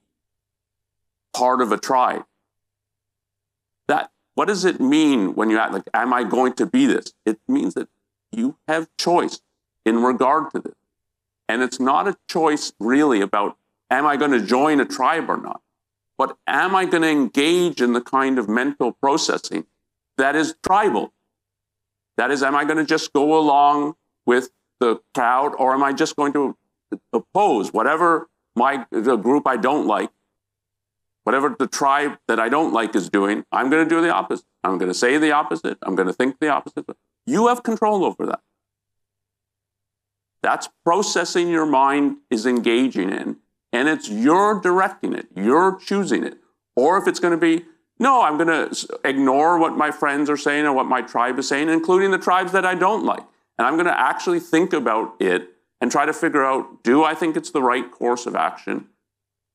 part 1.34 1.62
of 1.62 1.72
a 1.72 1.78
tribe? 1.78 2.26
That 3.88 4.12
what 4.36 4.48
does 4.48 4.66
it 4.66 4.80
mean 4.80 5.34
when 5.34 5.50
you 5.50 5.58
act 5.58 5.74
like, 5.74 5.90
am 5.94 6.14
I 6.14 6.24
going 6.24 6.54
to 6.54 6.68
be 6.68 6.86
this? 6.86 7.14
It 7.26 7.40
means 7.48 7.74
that 7.74 7.90
you 8.32 8.58
have 8.68 8.88
choice 8.98 9.42
in 9.86 10.04
regard 10.04 10.52
to 10.52 10.60
this. 10.60 10.76
And 11.50 11.64
it's 11.64 11.80
not 11.80 12.08
a 12.08 12.18
choice 12.28 12.74
really 12.80 13.22
about 13.22 13.58
am 13.90 14.06
I 14.06 14.18
going 14.18 14.32
to 14.32 14.46
join 14.46 14.80
a 14.80 14.86
tribe 14.86 15.30
or 15.30 15.38
not, 15.38 15.62
but 16.18 16.38
am 16.46 16.76
I 16.76 16.86
going 16.86 17.04
to 17.04 17.10
engage 17.10 17.82
in 17.82 17.94
the 17.94 18.02
kind 18.02 18.38
of 18.38 18.48
mental 18.48 18.92
processing 18.92 19.66
that 20.18 20.36
is 20.36 20.56
tribal? 20.62 21.14
That 22.18 22.32
is, 22.32 22.44
am 22.44 22.56
I 22.56 22.66
going 22.66 22.78
to 22.78 22.86
just 22.86 23.14
go 23.14 23.38
along 23.38 23.96
with 24.26 24.50
the 24.80 25.00
crowd 25.14 25.54
or 25.58 25.74
am 25.74 25.84
I 25.84 25.94
just 25.94 26.16
going 26.16 26.34
to 26.34 26.58
oppose 27.14 27.74
whatever 27.74 28.28
my 28.56 28.86
the 28.92 29.16
group 29.16 29.48
I 29.48 29.58
don't 29.58 29.86
like, 29.86 30.10
whatever 31.24 31.56
the 31.58 31.68
tribe 31.68 32.18
that 32.28 32.40
I 32.40 32.50
don't 32.50 32.74
like 32.74 32.96
is 32.96 33.10
doing, 33.10 33.46
I'm 33.52 33.70
going 33.70 33.88
to 33.88 33.90
do 33.90 34.02
the 34.02 34.14
opposite. 34.14 34.46
I'm 34.64 34.78
going 34.78 34.90
to 34.90 34.98
say 34.98 35.18
the 35.18 35.32
opposite. 35.32 35.78
I'm 35.84 35.96
going 35.96 36.08
to 36.08 36.14
think 36.14 36.40
the 36.40 36.50
opposite. 36.50 36.86
You 37.26 37.48
have 37.48 37.64
control 37.64 38.04
over 38.04 38.26
that. 38.26 38.42
That's 40.42 40.70
processing 40.84 41.50
your 41.50 41.66
mind 41.66 42.18
is 42.30 42.46
engaging 42.46 43.10
in, 43.10 43.38
and 43.74 43.88
it's 43.88 44.10
you're 44.10 44.60
directing 44.62 45.14
it, 45.14 45.28
you're 45.36 45.78
choosing 45.78 46.24
it. 46.24 46.38
Or 46.76 46.98
if 46.98 47.08
it's 47.08 47.20
going 47.20 47.32
to 47.32 47.38
be, 47.38 47.66
no, 48.00 48.22
I'm 48.22 48.38
going 48.38 48.70
to 48.70 49.00
ignore 49.04 49.58
what 49.58 49.76
my 49.76 49.92
friends 49.92 50.30
are 50.30 50.38
saying 50.38 50.66
or 50.66 50.74
what 50.74 50.86
my 50.86 51.02
tribe 51.02 51.40
is 51.40 51.48
saying, 51.48 51.70
including 51.70 52.12
the 52.12 52.18
tribes 52.18 52.52
that 52.52 52.66
I 52.66 52.76
don't 52.76 53.06
like. 53.06 53.24
And 53.58 53.66
I'm 53.66 53.74
going 53.74 53.88
to 53.88 54.00
actually 54.00 54.40
think 54.40 54.74
about 54.74 55.16
it 55.20 55.50
and 55.82 55.92
try 55.92 56.06
to 56.06 56.14
figure 56.14 56.46
out 56.46 56.84
do 56.84 57.04
I 57.04 57.16
think 57.16 57.36
it's 57.36 57.52
the 57.52 57.62
right 57.62 57.90
course 57.92 58.26
of 58.26 58.36
action 58.36 58.88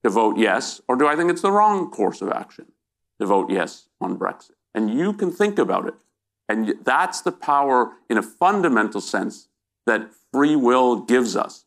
to 0.02 0.10
vote 0.10 0.36
yes, 0.36 0.80
or 0.88 0.96
do 0.96 1.06
I 1.06 1.14
think 1.14 1.30
it's 1.30 1.42
the 1.42 1.52
wrong 1.52 1.90
course 1.90 2.20
of 2.20 2.30
action 2.30 2.66
to 3.20 3.26
vote 3.26 3.50
yes 3.50 3.88
on 4.00 4.18
Brexit? 4.18 4.52
And 4.74 4.92
you 4.92 5.12
can 5.12 5.30
think 5.30 5.58
about 5.58 5.86
it. 5.86 5.94
And 6.48 6.74
that's 6.82 7.20
the 7.20 7.32
power, 7.32 7.92
in 8.10 8.18
a 8.18 8.22
fundamental 8.22 9.00
sense, 9.00 9.48
that 9.86 10.10
free 10.32 10.56
will 10.56 10.96
gives 10.96 11.36
us. 11.36 11.64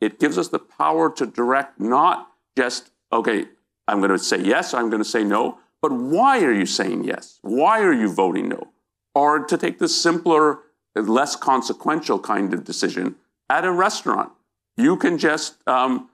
It 0.00 0.20
gives 0.20 0.38
us 0.38 0.48
the 0.48 0.58
power 0.58 1.10
to 1.14 1.26
direct 1.26 1.80
not 1.80 2.28
just, 2.56 2.90
okay, 3.12 3.46
I'm 3.88 3.98
going 3.98 4.10
to 4.10 4.18
say 4.18 4.40
yes, 4.40 4.74
I'm 4.74 4.90
going 4.90 5.02
to 5.02 5.08
say 5.08 5.24
no, 5.24 5.58
but 5.82 5.92
why 5.92 6.40
are 6.42 6.52
you 6.52 6.64
saying 6.64 7.04
yes? 7.04 7.40
Why 7.42 7.82
are 7.82 7.92
you 7.92 8.08
voting 8.08 8.48
no? 8.48 8.68
Or 9.14 9.44
to 9.44 9.58
take 9.58 9.78
the 9.78 9.88
simpler, 9.88 10.60
less 10.94 11.36
consequential 11.36 12.18
kind 12.18 12.54
of 12.54 12.64
decision 12.64 13.16
at 13.50 13.64
a 13.64 13.72
restaurant. 13.72 14.30
You 14.76 14.96
can 14.96 15.18
just 15.18 15.56
um, 15.68 16.08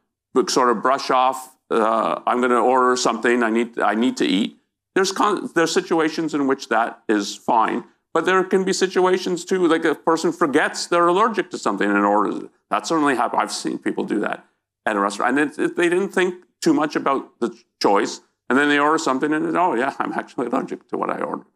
sort 0.49 0.71
of 0.71 0.83
brush 0.83 1.11
off, 1.11 1.55
uh, 1.71 2.21
I'm 2.27 2.39
going 2.39 2.51
to 2.51 2.59
order 2.59 2.97
something, 2.97 3.43
I 3.43 3.51
need, 3.51 3.79
I 3.79 3.95
need 3.95 4.17
to 4.17 4.27
eat. 4.27 4.57
There's, 4.95 5.13
con- 5.13 5.51
there's 5.55 5.73
situations 5.73 6.35
in 6.35 6.49
which 6.49 6.69
that 6.71 7.03
is 7.09 7.37
fine. 7.37 7.85
But 8.15 8.25
there 8.25 8.43
can 8.43 8.65
be 8.65 8.73
situations 8.73 9.45
too, 9.45 9.69
like 9.69 9.85
a 9.85 9.95
person 9.95 10.33
forgets 10.33 10.87
they're 10.87 11.07
allergic 11.07 11.51
to 11.51 11.59
something 11.59 11.89
and 11.89 12.05
orders 12.05 12.37
it. 12.37 12.51
That 12.71 12.87
certainly 12.87 13.15
happens. 13.15 13.41
I've 13.43 13.53
seen 13.53 13.79
people 13.79 14.05
do 14.05 14.19
that 14.21 14.45
at 14.87 14.97
a 14.97 14.99
restaurant. 14.99 15.39
And 15.39 15.51
it, 15.51 15.59
it, 15.59 15.77
they 15.77 15.89
didn't 15.89 16.09
think 16.09 16.35
too 16.61 16.73
much 16.73 16.97
about 16.97 17.39
the 17.39 17.57
choice. 17.81 18.23
And 18.49 18.59
then 18.59 18.69
they 18.69 18.79
order 18.79 18.99
something 18.99 19.33
and, 19.33 19.57
oh, 19.57 19.75
yeah, 19.75 19.95
I'm 19.99 20.13
actually 20.13 20.47
allergic 20.47 20.89
to 20.89 20.97
what 20.97 21.11
I 21.11 21.21
ordered. 21.21 21.47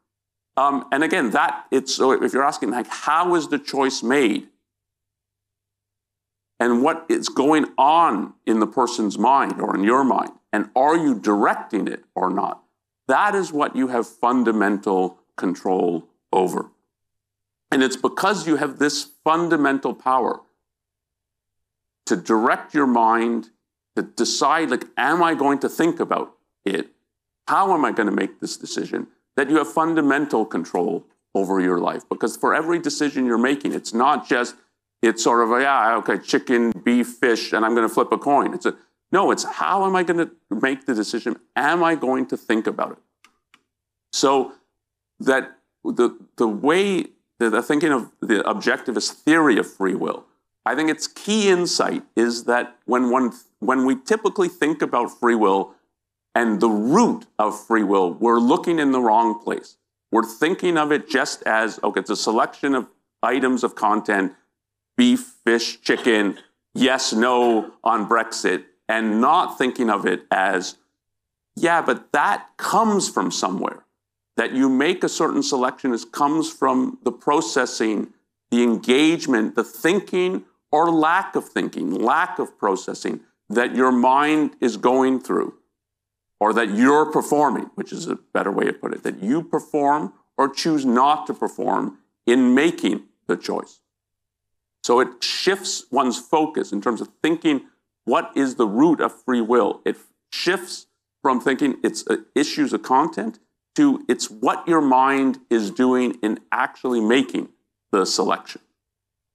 Um, 0.57 0.87
and 0.93 1.03
again, 1.03 1.31
that 1.31 1.67
it's 1.71 1.95
so 1.95 2.13
if 2.13 2.33
you're 2.33 2.45
asking 2.45 2.73
like 2.73 2.87
how 2.87 3.35
is 3.35 3.49
the 3.49 3.59
choice 3.59 4.03
made, 4.03 4.49
and 6.61 6.83
what 6.83 7.07
is 7.09 7.29
going 7.29 7.67
on 7.77 8.35
in 8.47 8.61
the 8.61 8.67
person's 8.67 9.19
mind 9.19 9.61
or 9.61 9.75
in 9.75 9.83
your 9.83 10.05
mind, 10.05 10.31
and 10.53 10.69
are 10.77 10.97
you 10.97 11.19
directing 11.19 11.89
it 11.89 12.05
or 12.15 12.31
not? 12.31 12.63
That 13.09 13.35
is 13.35 13.53
what 13.53 13.75
you 13.75 13.89
have 13.89 14.07
fundamental 14.07 15.19
control 15.37 16.07
over. 16.33 16.71
And 17.71 17.83
it's 17.83 17.97
because 17.97 18.47
you 18.47 18.57
have 18.57 18.79
this 18.79 19.09
fundamental 19.25 19.95
power 19.95 20.41
to 22.07 22.17
direct 22.17 22.75
your 22.75 22.87
mind, 22.87 23.51
to 23.97 24.03
decide, 24.03 24.71
like, 24.71 24.85
am 24.97 25.23
I 25.23 25.35
going 25.35 25.59
to 25.61 25.69
think 25.69 25.99
about 25.99 26.35
it? 26.65 26.89
How 27.49 27.75
am 27.75 27.85
I 27.85 27.93
going 27.93 28.09
to 28.09 28.15
make 28.15 28.41
this 28.41 28.57
decision? 28.57 29.09
That 29.37 29.51
you 29.51 29.57
have 29.59 29.73
fundamental 29.73 30.45
control 30.45 31.07
over 31.35 31.61
your 31.61 31.79
life. 31.79 32.03
Because 32.09 32.37
for 32.37 32.55
every 32.55 32.79
decision 32.79 33.27
you're 33.27 33.39
making, 33.39 33.73
it's 33.73 33.95
not 33.95 34.29
just, 34.29 34.55
it's 35.01 35.25
sort 35.25 35.43
of, 35.43 35.61
yeah, 35.61 35.97
okay, 35.97 36.19
chicken, 36.19 36.73
beef, 36.85 37.09
fish, 37.09 37.53
and 37.53 37.65
I'm 37.65 37.75
going 37.75 37.89
to 37.89 37.93
flip 37.93 38.13
a 38.13 38.19
coin. 38.19 38.55
It's 38.55 38.67
a, 38.67 38.77
no, 39.11 39.31
it's 39.31 39.45
how 39.45 39.85
am 39.87 39.97
I 39.97 40.03
going 40.03 40.19
to 40.19 40.31
make 40.51 40.87
the 40.87 40.95
decision? 40.95 41.37
Am 41.57 41.83
I 41.83 41.95
going 41.95 42.27
to 42.27 42.37
think 42.37 42.67
about 42.67 42.93
it? 42.93 42.99
So 44.13 44.53
that 45.21 45.57
the, 45.85 46.19
the 46.37 46.49
way 46.49 47.07
that 47.39 47.55
I'm 47.55 47.63
thinking 47.63 47.93
of 47.93 48.11
the 48.21 48.43
objectivist 48.45 49.13
theory 49.13 49.59
of 49.59 49.71
free 49.71 49.95
will, 49.95 50.27
I 50.65 50.75
think 50.75 50.91
its 50.91 51.09
key 51.09 51.49
insight 51.49 52.05
is 52.15 52.45
that 52.45 52.77
when, 52.85 53.11
one, 53.11 53.33
when 53.59 53.85
we 53.85 53.97
typically 53.97 54.49
think 54.49 54.81
about 54.81 55.19
free 55.19 55.35
will 55.35 55.75
and 56.35 56.61
the 56.61 56.69
root 56.69 57.27
of 57.39 57.59
free 57.67 57.83
will, 57.83 58.15
we're 58.15 58.39
looking 58.39 58.79
in 58.79 58.93
the 58.93 59.01
wrong 59.01 59.39
place. 59.43 59.77
We're 60.11 60.25
thinking 60.25 60.77
of 60.77 60.93
it 60.93 61.09
just 61.09 61.43
as 61.45 61.81
okay, 61.83 62.01
it's 62.01 62.11
a 62.11 62.17
selection 62.17 62.75
of 62.75 62.89
items 63.23 63.65
of 63.65 63.75
content 63.75 64.33
beef, 64.97 65.35
fish, 65.45 65.81
chicken, 65.81 66.39
yes, 66.75 67.13
no 67.13 67.73
on 67.83 68.09
Brexit, 68.09 68.65
and 68.89 69.21
not 69.21 69.57
thinking 69.57 69.89
of 69.89 70.07
it 70.07 70.27
as, 70.31 70.77
yeah, 71.57 71.81
but 71.81 72.13
that 72.13 72.49
comes 72.59 73.09
from 73.09 73.31
somewhere 73.31 73.85
that 74.37 74.53
you 74.53 74.69
make 74.69 75.03
a 75.05 75.09
certain 75.09 75.43
selection 75.43 75.93
is 75.93 76.05
comes 76.05 76.51
from 76.51 76.99
the 77.05 77.13
processing, 77.13 78.13
the 78.51 78.63
engagement, 78.63 79.55
the 79.55 79.65
thinking 79.65 80.45
or 80.71 80.91
lack 80.91 81.37
of 81.37 81.49
thinking, 81.49 81.95
lack 81.95 82.39
of 82.39 82.57
processing 82.59 83.21
that 83.49 83.75
your 83.75 83.93
mind 83.93 84.57
is 84.61 84.77
going 84.77 85.21
through 85.21 85.55
or 86.43 86.53
that 86.53 86.71
you're 86.71 87.07
performing, 87.07 87.71
which 87.77 87.93
is 87.93 88.09
a 88.09 88.17
better 88.35 88.51
way 88.51 88.65
to 88.65 88.73
put 88.73 88.93
it, 88.93 89.05
that 89.05 89.23
you 89.23 89.45
perform 89.45 90.13
or 90.37 90.49
choose 90.49 90.85
not 90.85 91.25
to 91.25 91.33
perform 91.33 91.99
in 92.27 92.53
making 92.53 93.01
the 93.29 93.37
choice. 93.37 93.79
So 94.83 94.99
it 94.99 95.23
shifts 95.23 95.85
one's 95.93 96.19
focus 96.19 96.73
in 96.73 96.83
terms 96.83 97.01
of 97.01 97.11
thinking 97.23 97.69
what 98.07 98.33
is 98.35 98.57
the 98.57 98.67
root 98.67 99.01
of 99.01 99.23
free 99.23 99.41
will. 99.41 99.83
It 99.85 99.97
shifts 100.33 100.89
from 101.23 101.41
thinking 101.41 101.77
it's 101.85 102.05
uh, 102.09 102.17
issues 102.35 102.73
of 102.73 102.83
content 102.83 103.39
to 103.77 104.05
it's 104.09 104.29
what 104.29 104.67
your 104.67 104.81
mind 104.81 105.39
is 105.49 105.71
doing 105.71 106.19
in 106.25 106.41
actually 106.51 107.01
making 107.01 107.51
the 107.93 108.05
selection. 108.05 108.63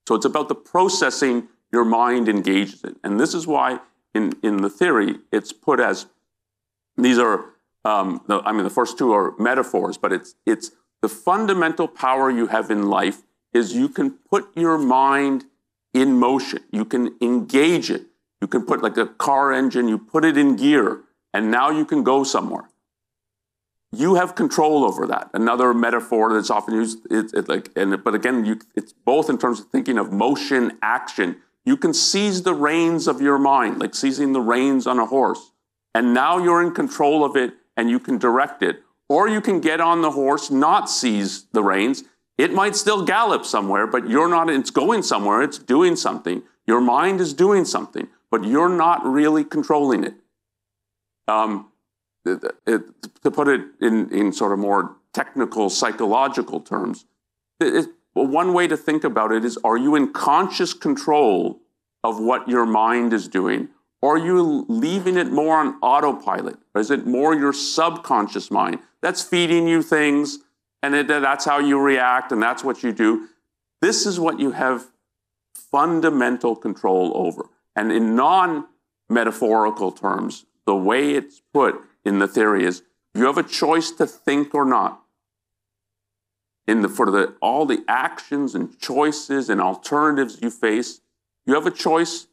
So 0.10 0.16
it's 0.16 0.26
about 0.26 0.50
the 0.50 0.56
processing 0.56 1.48
your 1.72 1.86
mind 1.86 2.28
engages 2.28 2.84
in. 2.84 2.98
And 3.02 3.18
this 3.18 3.34
is 3.34 3.48
why 3.48 3.80
in, 4.14 4.34
in 4.44 4.58
the 4.58 4.70
theory 4.70 5.20
it's 5.32 5.54
put 5.54 5.80
as 5.80 6.08
these 6.98 7.20
are, 7.20 7.46
um, 7.86 8.22
the, 8.28 8.40
I 8.40 8.52
mean, 8.52 8.64
the 8.64 8.70
first 8.70 8.98
two 8.98 9.14
are 9.14 9.34
metaphors, 9.38 9.98
but 9.98 10.12
it's, 10.12 10.36
it's 10.46 10.72
the 11.02 11.10
fundamental 11.10 11.88
power 11.88 12.30
you 12.30 12.48
have 12.48 12.72
in 12.72 12.90
life 12.90 13.24
is 13.54 13.74
you 13.74 13.90
can 13.90 14.12
put 14.30 14.50
your 14.56 14.78
mind 14.78 15.46
in 15.94 16.18
motion. 16.18 16.60
You 16.72 16.86
can 16.86 17.16
engage 17.22 17.90
it. 17.90 18.06
You 18.42 18.48
can 18.48 18.66
put 18.66 18.84
like 18.84 18.98
a 18.98 19.08
car 19.08 19.52
engine, 19.52 19.88
you 19.88 19.98
put 19.98 20.24
it 20.24 20.38
in 20.38 20.56
gear, 20.56 21.02
and 21.34 21.50
now 21.50 21.70
you 21.72 21.86
can 21.86 22.04
go 22.04 22.24
somewhere. 22.24 22.70
You 23.92 24.16
have 24.16 24.36
control 24.36 24.84
over 24.84 25.08
that. 25.08 25.30
Another 25.34 25.74
metaphor 25.74 26.34
that's 26.34 26.50
often 26.50 26.76
used, 26.76 27.00
it, 27.10 27.34
it 27.34 27.50
like, 27.50 27.70
and 27.76 28.04
but 28.04 28.14
again, 28.14 28.46
you, 28.46 28.60
it's 28.76 28.94
both 28.94 29.30
in 29.30 29.38
terms 29.38 29.60
of 29.60 29.68
thinking 29.68 29.98
of 29.98 30.12
motion, 30.12 30.78
action. 30.82 31.38
You 31.66 31.78
can 31.78 31.94
seize 31.94 32.44
the 32.44 32.54
reins 32.54 33.08
of 33.08 33.22
your 33.22 33.40
mind, 33.40 33.80
like 33.80 33.96
seizing 33.96 34.34
the 34.34 34.42
reins 34.42 34.86
on 34.86 35.00
a 35.00 35.06
horse, 35.06 35.52
and 35.98 36.14
now 36.14 36.38
you're 36.38 36.62
in 36.62 36.76
control 36.76 37.26
of 37.26 37.36
it, 37.36 37.54
and 37.76 37.90
you 37.90 38.00
can 38.00 38.20
direct 38.20 38.62
it. 38.62 38.84
Or 39.10 39.28
you 39.28 39.42
can 39.42 39.60
get 39.60 39.82
on 39.82 40.04
the 40.04 40.12
horse, 40.12 40.52
not 40.52 40.92
seize 40.92 41.48
the 41.54 41.64
reins. 41.64 42.04
It 42.38 42.54
might 42.54 42.76
still 42.76 43.04
gallop 43.04 43.46
somewhere, 43.46 43.88
but 43.88 44.08
you're 44.08 44.30
not, 44.30 44.48
it's 44.48 44.70
going 44.70 45.02
somewhere, 45.02 45.42
it's 45.42 45.58
doing 45.58 45.96
something. 45.96 46.44
Your 46.68 46.82
mind 46.82 47.20
is 47.20 47.34
doing 47.34 47.66
something, 47.66 48.10
but 48.30 48.44
you're 48.44 48.70
not 48.70 49.04
really 49.08 49.44
controlling 49.44 50.04
it. 50.04 50.14
Um, 51.28 51.72
it, 52.26 52.44
it, 52.68 52.82
to 53.24 53.32
put 53.32 53.48
it 53.48 53.62
in, 53.82 54.14
in 54.14 54.32
sort 54.32 54.52
of 54.52 54.60
more 54.60 54.98
technical 55.14 55.68
psychological 55.68 56.60
terms, 56.60 57.06
it, 57.60 57.88
well, 58.14 58.28
one 58.28 58.54
way 58.54 58.68
to 58.68 58.78
think 58.78 59.04
about 59.04 59.32
it 59.32 59.44
is 59.44 59.58
are 59.64 59.78
you 59.78 59.96
in 59.96 60.14
conscious 60.14 60.76
control 60.76 61.60
of 62.04 62.20
what 62.20 62.48
your 62.48 62.68
mind 62.68 63.14
is 63.14 63.28
doing? 63.28 63.70
Or 64.02 64.16
are 64.16 64.26
you 64.26 64.66
leaving 64.68 65.18
it 65.18 65.32
more 65.32 65.58
on 65.58 65.80
autopilot? 65.82 66.58
Or 66.76 66.82
is 66.82 66.92
it 66.92 67.08
more 67.08 67.34
your 67.36 67.54
subconscious 67.54 68.52
mind 68.52 68.80
that's 69.02 69.24
feeding 69.24 69.68
you 69.68 69.82
things 69.82 70.40
and 70.84 70.94
it, 70.94 71.08
that's 71.08 71.46
how 71.46 71.60
you 71.60 71.80
react 71.80 72.32
and 72.32 72.42
that's 72.42 72.64
what 72.64 72.84
you 72.84 72.92
do? 72.92 73.28
This 73.82 74.06
is 74.06 74.20
what 74.20 74.40
you 74.40 74.52
have 74.52 74.88
fundamental 75.54 76.56
control 76.56 77.12
over. 77.16 77.50
And 77.76 77.92
in 77.92 78.16
non 78.16 78.68
metaphorical 79.10 79.92
terms, 79.92 80.46
the 80.66 80.76
way 80.76 81.14
it's 81.14 81.42
put 81.54 81.82
in 82.06 82.20
the 82.20 82.28
theory 82.28 82.66
is 82.66 82.84
you 83.14 83.26
have 83.26 83.38
a 83.38 83.44
choice 83.44 83.92
to 83.92 84.06
think 84.06 84.54
or 84.54 84.66
not. 84.66 85.02
In 86.68 86.82
the, 86.82 86.90
for 86.90 87.10
the, 87.10 87.36
all 87.42 87.66
the 87.66 87.84
actions 87.88 88.54
and 88.54 88.78
choices 88.78 89.50
and 89.50 89.62
alternatives 89.62 90.40
you 90.42 90.50
face, 90.50 91.00
you 91.46 91.54
have 91.54 91.66
a 91.66 91.72
choice 91.72 92.28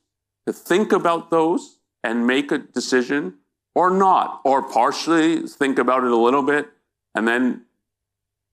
to 0.46 0.52
think 0.52 0.92
about 0.92 1.30
those 1.30 1.78
and 2.02 2.26
make 2.26 2.52
a 2.52 2.58
decision 2.58 3.34
or 3.74 3.90
not, 3.90 4.40
or 4.44 4.62
partially 4.62 5.46
think 5.48 5.78
about 5.78 6.04
it 6.04 6.10
a 6.10 6.16
little 6.16 6.42
bit 6.42 6.68
and 7.14 7.26
then 7.26 7.62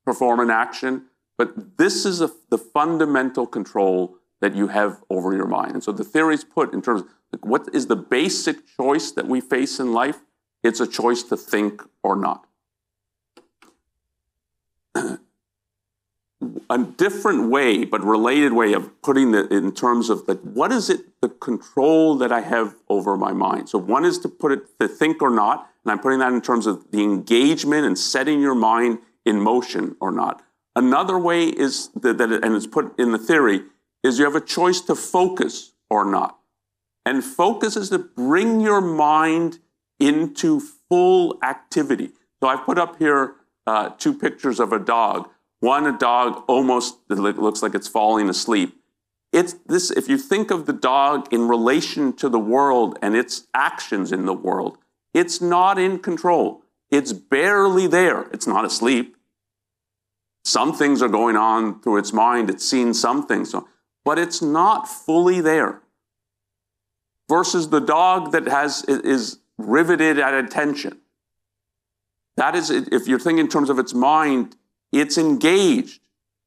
perform 0.05 0.39
an 0.39 0.50
action. 0.50 1.05
But 1.38 1.77
this 1.77 2.05
is 2.05 2.21
a, 2.21 2.31
the 2.49 2.58
fundamental 2.58 3.45
control 3.45 4.17
that 4.41 4.56
you 4.56 4.67
have 4.67 5.04
over 5.10 5.36
your 5.36 5.47
mind. 5.47 5.73
And 5.73 5.84
so 5.84 5.91
the 5.91 6.04
theory 6.04 6.34
is 6.36 6.43
put 6.43 6.73
in 6.73 6.82
terms 6.82 7.01
of 7.01 7.08
like, 7.32 7.45
what 7.45 7.69
is 7.73 7.88
the 7.88 7.95
basic 7.95 8.67
choice 8.75 9.12
that 9.12 9.27
we 9.27 9.41
face 9.41 9.80
in 9.80 9.93
life? 9.93 10.19
It's 10.63 10.80
a 10.80 10.88
choice 10.88 11.23
to 11.23 11.38
think 11.38 11.82
or 12.04 12.15
not. 12.15 12.45
a 16.69 16.77
different 16.79 17.49
way, 17.49 17.85
but 17.85 18.03
related 18.03 18.53
way 18.53 18.73
of 18.73 19.01
putting 19.01 19.33
it 19.33 19.51
in 19.51 19.73
terms 19.73 20.09
of 20.09 20.27
like, 20.27 20.39
what 20.41 20.71
is 20.71 20.89
it, 20.89 21.01
the 21.21 21.29
control 21.29 22.15
that 22.15 22.31
I 22.31 22.41
have 22.41 22.75
over 22.89 23.17
my 23.17 23.33
mind? 23.33 23.69
So 23.69 23.77
one 23.77 24.05
is 24.05 24.19
to 24.19 24.29
put 24.29 24.51
it 24.51 24.79
to 24.79 24.87
think 24.87 25.21
or 25.21 25.29
not, 25.29 25.69
and 25.83 25.91
I'm 25.91 25.99
putting 25.99 26.19
that 26.19 26.33
in 26.33 26.41
terms 26.41 26.67
of 26.67 26.91
the 26.91 27.03
engagement 27.03 27.85
and 27.85 27.97
setting 27.97 28.41
your 28.41 28.55
mind 28.55 28.99
in 29.25 29.39
motion 29.39 29.95
or 29.99 30.11
not. 30.11 30.43
Another 30.75 31.17
way 31.17 31.45
is 31.47 31.89
that, 31.95 32.17
that 32.17 32.31
it, 32.31 32.43
and 32.45 32.55
it's 32.55 32.67
put 32.67 32.97
in 32.99 33.11
the 33.11 33.17
theory, 33.17 33.63
is 34.03 34.17
you 34.17 34.25
have 34.25 34.35
a 34.35 34.41
choice 34.41 34.81
to 34.81 34.95
focus 34.95 35.73
or 35.89 36.05
not. 36.05 36.39
And 37.05 37.23
focus 37.23 37.75
is 37.75 37.89
to 37.89 37.99
bring 37.99 38.61
your 38.61 38.81
mind 38.81 39.59
into 39.99 40.59
full 40.59 41.37
activity. 41.43 42.11
So 42.39 42.47
I've 42.47 42.65
put 42.65 42.77
up 42.77 42.97
here 42.97 43.35
uh, 43.67 43.89
two 43.97 44.13
pictures 44.13 44.59
of 44.59 44.73
a 44.73 44.79
dog. 44.79 45.29
One, 45.62 45.86
a 45.86 45.97
dog 45.97 46.43
almost 46.47 46.97
looks 47.08 47.62
like 47.62 47.74
it's 47.74 47.88
falling 47.88 48.30
asleep. 48.30 48.76
It's 49.32 49.54
this, 49.65 49.91
if 49.91 50.10
you 50.10 50.17
think 50.17 50.52
of 50.52 50.65
the 50.65 50.74
dog 50.74 51.32
in 51.32 51.47
relation 51.47 52.13
to 52.13 52.28
the 52.28 52.39
world 52.39 53.00
and 53.02 53.15
its 53.15 53.47
actions 53.54 54.12
in 54.12 54.26
the 54.26 54.34
world, 54.34 54.78
it's 55.13 55.39
not 55.39 55.80
in 55.80 56.00
control. 56.00 56.63
It's 56.89 57.13
barely 57.13 57.88
there. 57.88 58.24
It's 58.34 58.47
not 58.47 58.65
asleep. 58.65 59.15
Some 60.43 60.74
things 60.74 61.02
are 61.02 61.08
going 61.08 61.38
on 61.38 61.80
through 61.82 61.97
its 61.97 62.12
mind. 62.12 62.50
It's 62.50 62.67
seen 62.67 62.93
some 62.93 63.26
things, 63.26 63.56
but 64.04 64.17
it's 64.17 64.41
not 64.41 64.88
fully 64.88 65.39
there. 65.39 65.82
Versus 67.30 67.69
the 67.69 67.80
dog 67.80 68.32
that 68.32 68.47
has 68.47 68.84
is 68.86 69.38
riveted 69.58 70.17
at 70.17 70.34
attention. 70.34 70.97
That 72.36 72.56
is, 72.56 72.71
if 72.71 73.08
you're 73.08 73.19
thinking 73.19 73.45
in 73.45 73.52
terms 73.52 73.69
of 73.69 73.78
its 73.78 73.93
mind, 73.93 74.56
it's 74.91 75.17
engaged. 75.17 75.99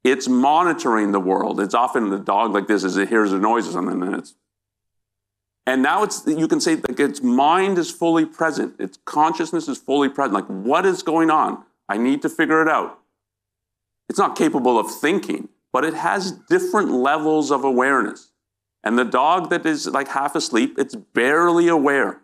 It's 0.03 0.29
monitoring 0.29 1.13
the 1.13 1.21
world. 1.21 1.61
It's 1.61 1.75
often 1.75 2.11
the 2.11 2.19
dog 2.19 2.53
like 2.53 2.67
this 2.67 2.85
as 2.85 2.97
it 2.99 3.09
hears 3.09 3.33
a 3.33 3.39
noise 3.39 3.67
or 3.67 3.73
something, 3.73 4.03
and 4.03 4.17
it's 4.17 4.35
and 5.67 5.83
now 5.83 6.03
it's 6.03 6.25
you 6.27 6.47
can 6.47 6.61
say 6.61 6.77
like 6.77 7.01
its 7.01 7.23
mind 7.23 7.79
is 7.79 7.91
fully 7.91 8.27
present. 8.27 8.75
Its 8.79 8.99
consciousness 9.07 9.67
is 9.67 9.79
fully 9.79 10.11
present. 10.11 10.35
Like 10.35 10.47
what 10.47 10.85
is 10.85 11.03
going 11.03 11.31
on? 11.31 11.65
I 11.89 11.97
need 11.97 12.21
to 12.23 12.29
figure 12.29 12.61
it 12.61 12.69
out. 12.69 12.99
It's 14.11 14.19
not 14.19 14.37
capable 14.37 14.79
of 14.79 14.95
thinking, 14.95 15.49
but 15.73 15.85
it 15.85 15.95
has 15.95 16.33
different 16.33 16.91
levels 16.91 17.51
of 17.51 17.65
awareness. 17.65 18.31
And 18.83 18.99
the 18.99 19.05
dog 19.05 19.49
that 19.49 19.65
is 19.65 19.87
like 19.87 20.09
half 20.09 20.37
asleep, 20.37 20.75
it's 20.79 20.95
barely 20.95 21.69
aware. 21.69 22.21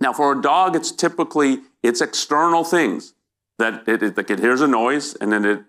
Now, 0.00 0.12
for 0.12 0.38
a 0.38 0.40
dog, 0.40 0.76
it's 0.76 0.92
typically 0.92 1.62
it's 1.82 2.00
external 2.00 2.62
things 2.62 3.14
that 3.58 3.86
it, 3.88 4.02
it, 4.02 4.16
like 4.16 4.30
it 4.30 4.38
hears 4.38 4.60
a 4.60 4.68
noise 4.68 5.14
and 5.14 5.32
then 5.32 5.44
it, 5.44 5.62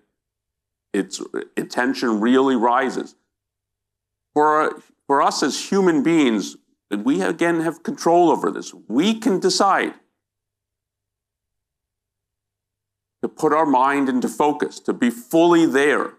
its 0.92 1.20
attention 1.56 2.20
really 2.20 2.56
rises. 2.56 3.16
For, 4.34 4.80
for 5.06 5.22
us 5.22 5.42
as 5.42 5.70
human 5.70 6.02
beings, 6.02 6.56
we 6.90 7.22
again 7.22 7.60
have 7.60 7.82
control 7.82 8.30
over 8.30 8.50
this. 8.50 8.72
We 8.88 9.14
can 9.14 9.40
decide 9.40 9.94
to 13.22 13.28
put 13.28 13.52
our 13.52 13.66
mind 13.66 14.08
into 14.08 14.28
focus, 14.28 14.80
to 14.80 14.92
be 14.92 15.10
fully 15.10 15.66
there, 15.66 16.14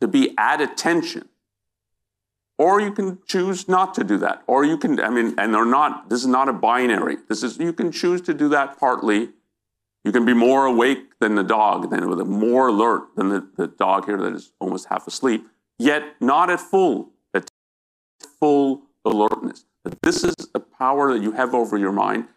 to 0.00 0.08
be 0.08 0.34
at 0.38 0.60
attention. 0.60 1.28
Or 2.58 2.80
you 2.80 2.92
can 2.92 3.18
choose 3.26 3.68
not 3.68 3.94
to 3.94 4.04
do 4.04 4.18
that. 4.18 4.42
Or 4.46 4.64
you 4.64 4.76
can, 4.76 5.00
I 5.00 5.10
mean, 5.10 5.34
and 5.38 5.54
they're 5.54 5.64
not, 5.64 6.10
this 6.10 6.20
is 6.20 6.26
not 6.26 6.48
a 6.48 6.52
binary. 6.52 7.16
This 7.28 7.42
is, 7.42 7.58
you 7.58 7.72
can 7.72 7.92
choose 7.92 8.20
to 8.22 8.34
do 8.34 8.48
that 8.48 8.78
partly 8.78 9.30
you 10.04 10.12
can 10.12 10.24
be 10.24 10.34
more 10.34 10.66
awake 10.66 11.18
than 11.20 11.34
the 11.34 11.42
dog, 11.42 11.90
than 11.90 12.04
more 12.28 12.68
alert 12.68 13.14
than 13.16 13.28
the, 13.28 13.46
the 13.56 13.66
dog 13.66 14.06
here 14.06 14.16
that 14.18 14.32
is 14.32 14.52
almost 14.60 14.86
half 14.88 15.06
asleep, 15.06 15.46
yet 15.78 16.02
not 16.20 16.50
at 16.50 16.60
full, 16.60 17.10
at 17.34 17.50
full 18.40 18.82
alertness. 19.04 19.64
This 20.02 20.24
is 20.24 20.34
a 20.54 20.60
power 20.60 21.12
that 21.12 21.22
you 21.22 21.32
have 21.32 21.54
over 21.54 21.76
your 21.76 21.92
mind, 21.92 22.28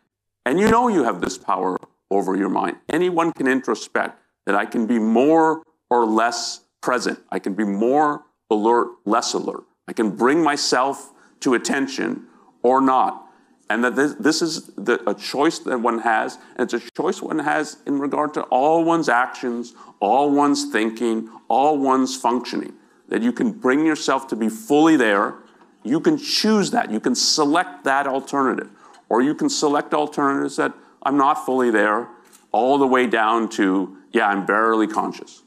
and 0.46 0.60
you 0.60 0.70
know 0.70 0.88
you 0.88 1.04
have 1.04 1.22
this 1.22 1.38
power 1.38 1.78
over 2.10 2.36
your 2.36 2.50
mind. 2.50 2.78
Anyone 2.90 3.32
can 3.32 3.48
introspect 3.48 4.20
that 4.46 4.56
I 4.56 4.66
can 4.66 4.86
be 4.86 5.00
more 5.00 5.64
or 5.90 6.06
less 6.06 6.62
present. 6.82 7.20
I 7.30 7.40
can 7.40 7.54
be 7.54 7.64
more 7.64 8.24
alert, 8.50 8.90
less 9.06 9.34
alert. 9.34 9.64
I 9.88 9.94
can 9.94 10.16
bring 10.16 10.44
myself 10.44 11.12
to 11.42 11.54
attention 11.54 12.28
or 12.64 12.82
not 12.82 13.31
and 13.72 13.84
that 13.86 13.96
this, 13.96 14.14
this 14.16 14.42
is 14.42 14.68
the, 14.76 15.02
a 15.10 15.14
choice 15.14 15.60
that 15.60 15.80
one 15.80 16.00
has, 16.00 16.38
and 16.58 16.72
it's 16.72 16.86
a 16.86 16.92
choice 16.92 17.22
one 17.22 17.40
has 17.40 17.78
in 17.86 18.00
regard 18.00 18.34
to 18.34 18.42
all 18.44 18.84
one's 18.84 19.08
actions, 19.08 19.74
all 20.00 20.30
one's 20.30 20.72
thinking, 20.72 21.30
all 21.48 21.78
one's 21.78 22.16
functioning. 22.16 22.74
That 23.08 23.22
you 23.22 23.32
can 23.32 23.52
bring 23.52 23.86
yourself 23.86 24.28
to 24.28 24.36
be 24.36 24.50
fully 24.50 24.98
there. 24.98 25.36
You 25.84 26.00
can 26.00 26.18
choose 26.18 26.72
that. 26.72 26.92
You 26.92 27.00
can 27.00 27.16
select 27.16 27.86
that 27.86 28.08
alternative. 28.08 28.70
Or 29.10 29.22
you 29.22 29.34
can 29.36 29.50
select 29.50 29.94
alternatives 29.94 30.58
that 30.58 30.74
I'm 31.04 31.18
not 31.18 31.46
fully 31.46 31.72
there, 31.72 32.08
all 32.52 32.78
the 32.78 32.88
way 32.88 33.08
down 33.08 33.50
to 33.50 33.98
yeah, 34.12 34.28
I'm 34.28 34.46
barely 34.46 34.88
conscious. 34.88 35.44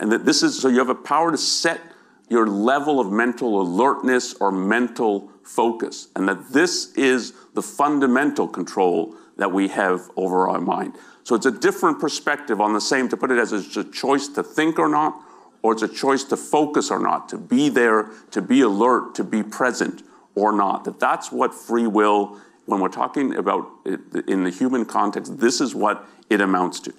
And 0.00 0.10
that 0.10 0.24
this 0.24 0.42
is 0.42 0.60
so 0.60 0.68
you 0.68 0.78
have 0.78 0.88
a 0.88 0.94
power 0.94 1.30
to 1.30 1.38
set 1.38 1.80
your 2.28 2.46
level 2.46 2.98
of 2.98 3.12
mental 3.12 3.60
alertness 3.60 4.34
or 4.34 4.50
mental 4.50 5.30
focus, 5.42 6.08
and 6.16 6.28
that 6.28 6.48
this 6.48 6.92
is 6.94 7.32
the 7.54 7.62
fundamental 7.62 8.48
control 8.48 9.14
that 9.36 9.52
we 9.52 9.68
have 9.68 10.10
over 10.16 10.48
our 10.48 10.60
mind. 10.60 10.94
So 11.22 11.34
it's 11.34 11.46
a 11.46 11.50
different 11.50 12.00
perspective 12.00 12.60
on 12.60 12.72
the 12.72 12.80
same, 12.80 13.08
to 13.10 13.16
put 13.16 13.30
it 13.30 13.38
as 13.38 13.52
it's 13.52 13.76
a 13.76 13.84
choice 13.84 14.28
to 14.28 14.42
think 14.42 14.78
or 14.78 14.88
not, 14.88 15.20
or 15.62 15.72
it's 15.72 15.82
a 15.82 15.88
choice 15.88 16.24
to 16.24 16.36
focus 16.36 16.90
or 16.90 16.98
not, 16.98 17.28
to 17.28 17.38
be 17.38 17.68
there, 17.68 18.10
to 18.30 18.42
be 18.42 18.60
alert, 18.60 19.14
to 19.16 19.24
be 19.24 19.42
present 19.42 20.02
or 20.34 20.52
not. 20.52 20.84
That 20.84 21.00
that's 21.00 21.32
what 21.32 21.54
free 21.54 21.86
will, 21.86 22.40
when 22.66 22.80
we're 22.80 22.88
talking 22.88 23.36
about 23.36 23.68
it 23.84 24.00
in 24.28 24.42
the 24.42 24.50
human 24.50 24.84
context, 24.84 25.38
this 25.38 25.60
is 25.60 25.74
what 25.74 26.04
it 26.28 26.40
amounts 26.40 26.80
to. 26.80 26.94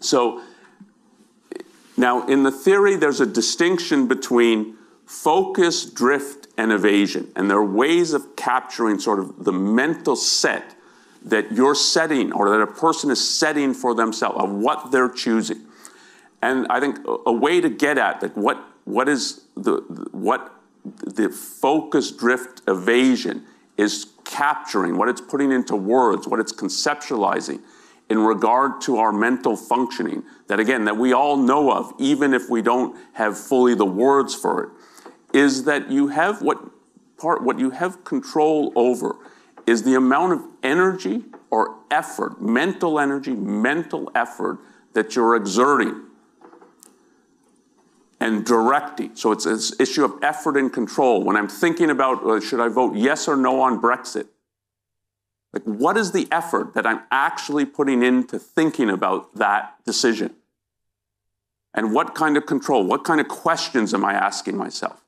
So 0.00 0.42
now 1.96 2.26
in 2.26 2.42
the 2.42 2.50
theory, 2.50 2.96
there's 2.96 3.20
a 3.20 3.26
distinction 3.26 4.06
between 4.06 4.76
focus, 5.06 5.84
drift, 5.86 6.48
and 6.58 6.72
evasion. 6.72 7.30
And 7.36 7.50
there 7.50 7.58
are 7.58 7.64
ways 7.64 8.12
of 8.12 8.36
capturing 8.36 8.98
sort 8.98 9.18
of 9.18 9.44
the 9.44 9.52
mental 9.52 10.16
set 10.16 10.74
that 11.22 11.52
you're 11.52 11.74
setting 11.74 12.32
or 12.32 12.50
that 12.50 12.60
a 12.60 12.66
person 12.66 13.10
is 13.10 13.28
setting 13.28 13.74
for 13.74 13.94
themselves 13.94 14.38
of 14.38 14.50
what 14.50 14.90
they're 14.92 15.08
choosing. 15.08 15.60
And 16.42 16.66
I 16.68 16.80
think 16.80 16.98
a, 17.26 17.32
way 17.32 17.60
to 17.60 17.68
get 17.68 17.98
at 17.98 18.20
that, 18.20 18.36
what, 18.36 18.62
what 18.84 19.08
is 19.08 19.42
the, 19.56 19.76
what 20.12 20.52
the 20.84 21.28
focus 21.30 22.12
drift 22.12 22.62
evasion 22.68 23.44
is 23.76 24.12
capturing, 24.24 24.96
what 24.96 25.08
it's 25.08 25.20
putting 25.20 25.50
into 25.50 25.74
words, 25.74 26.28
what 26.28 26.40
it's 26.40 26.52
conceptualizing 26.52 27.60
in 28.08 28.18
regard 28.18 28.80
to 28.82 28.98
our 28.98 29.12
mental 29.12 29.56
functioning, 29.56 30.22
that 30.46 30.60
again, 30.60 30.84
that 30.84 30.96
we 30.96 31.12
all 31.12 31.36
know 31.36 31.72
of, 31.72 31.92
even 31.98 32.32
if 32.32 32.48
we 32.48 32.62
don't 32.62 32.96
have 33.14 33.36
fully 33.36 33.74
the 33.74 33.86
words 33.86 34.34
for 34.34 34.64
it, 34.64 34.70
is 35.36 35.64
that 35.64 35.90
you 35.90 36.08
have 36.08 36.40
what 36.40 36.58
part, 37.18 37.42
what 37.42 37.58
you 37.58 37.70
have 37.70 38.04
control 38.04 38.72
over 38.76 39.16
is 39.66 39.82
the 39.82 39.94
amount 39.94 40.32
of 40.32 40.42
energy 40.62 41.24
or 41.50 41.76
effort, 41.90 42.40
mental 42.40 43.00
energy, 43.00 43.32
mental 43.32 44.10
effort 44.14 44.58
that 44.92 45.16
you're 45.16 45.34
exerting 45.34 46.02
and 48.20 48.44
directing. 48.46 49.14
So 49.14 49.32
it's 49.32 49.46
an 49.46 49.58
issue 49.80 50.04
of 50.04 50.22
effort 50.22 50.56
and 50.56 50.72
control. 50.72 51.22
When 51.22 51.36
I'm 51.36 51.48
thinking 51.48 51.90
about 51.90 52.24
uh, 52.24 52.40
should 52.40 52.60
I 52.60 52.68
vote 52.68 52.96
yes 52.96 53.28
or 53.28 53.36
no 53.36 53.60
on 53.60 53.80
Brexit, 53.80 54.26
like 55.56 55.64
what 55.64 55.96
is 55.96 56.12
the 56.12 56.28
effort 56.30 56.74
that 56.74 56.86
I'm 56.86 57.00
actually 57.10 57.64
putting 57.64 58.02
into 58.02 58.38
thinking 58.38 58.90
about 58.90 59.34
that 59.36 59.82
decision? 59.86 60.34
And 61.72 61.94
what 61.94 62.14
kind 62.14 62.36
of 62.36 62.44
control, 62.44 62.84
what 62.84 63.04
kind 63.04 63.22
of 63.22 63.28
questions 63.28 63.94
am 63.94 64.04
I 64.04 64.12
asking 64.12 64.58
myself? 64.58 65.02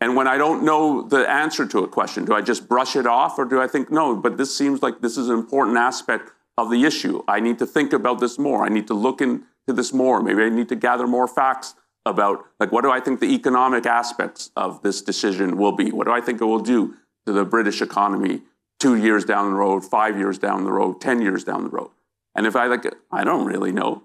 And 0.00 0.16
when 0.16 0.26
I 0.26 0.38
don't 0.38 0.64
know 0.64 1.02
the 1.02 1.28
answer 1.28 1.66
to 1.66 1.80
a 1.80 1.88
question, 1.88 2.24
do 2.24 2.32
I 2.32 2.40
just 2.40 2.66
brush 2.66 2.96
it 2.96 3.06
off 3.06 3.38
or 3.38 3.44
do 3.44 3.60
I 3.60 3.66
think, 3.66 3.90
no, 3.90 4.16
but 4.16 4.38
this 4.38 4.56
seems 4.56 4.82
like 4.82 5.02
this 5.02 5.18
is 5.18 5.28
an 5.28 5.34
important 5.34 5.76
aspect 5.76 6.32
of 6.56 6.70
the 6.70 6.84
issue. 6.84 7.22
I 7.28 7.40
need 7.40 7.58
to 7.58 7.66
think 7.66 7.92
about 7.92 8.20
this 8.20 8.38
more. 8.38 8.64
I 8.64 8.70
need 8.70 8.86
to 8.86 8.94
look 8.94 9.20
into 9.20 9.44
this 9.66 9.92
more. 9.92 10.22
Maybe 10.22 10.44
I 10.44 10.48
need 10.48 10.70
to 10.70 10.76
gather 10.76 11.06
more 11.06 11.28
facts 11.28 11.74
about 12.06 12.46
like 12.58 12.72
what 12.72 12.84
do 12.84 12.90
I 12.90 13.00
think 13.00 13.20
the 13.20 13.34
economic 13.34 13.84
aspects 13.84 14.50
of 14.56 14.82
this 14.82 15.02
decision 15.02 15.58
will 15.58 15.72
be? 15.72 15.92
What 15.92 16.06
do 16.06 16.12
I 16.12 16.22
think 16.22 16.40
it 16.40 16.46
will 16.46 16.60
do 16.60 16.94
to 17.26 17.32
the 17.32 17.44
British 17.44 17.82
economy 17.82 18.40
two 18.78 18.96
years 18.96 19.24
down 19.24 19.50
the 19.50 19.56
road, 19.56 19.84
five 19.84 20.18
years 20.18 20.38
down 20.38 20.64
the 20.64 20.72
road, 20.72 21.00
10 21.00 21.22
years 21.22 21.44
down 21.44 21.64
the 21.64 21.70
road? 21.70 21.90
And 22.34 22.46
if 22.46 22.56
I 22.56 22.66
like, 22.66 22.84
I 23.10 23.24
don't 23.24 23.46
really 23.46 23.72
know, 23.72 24.02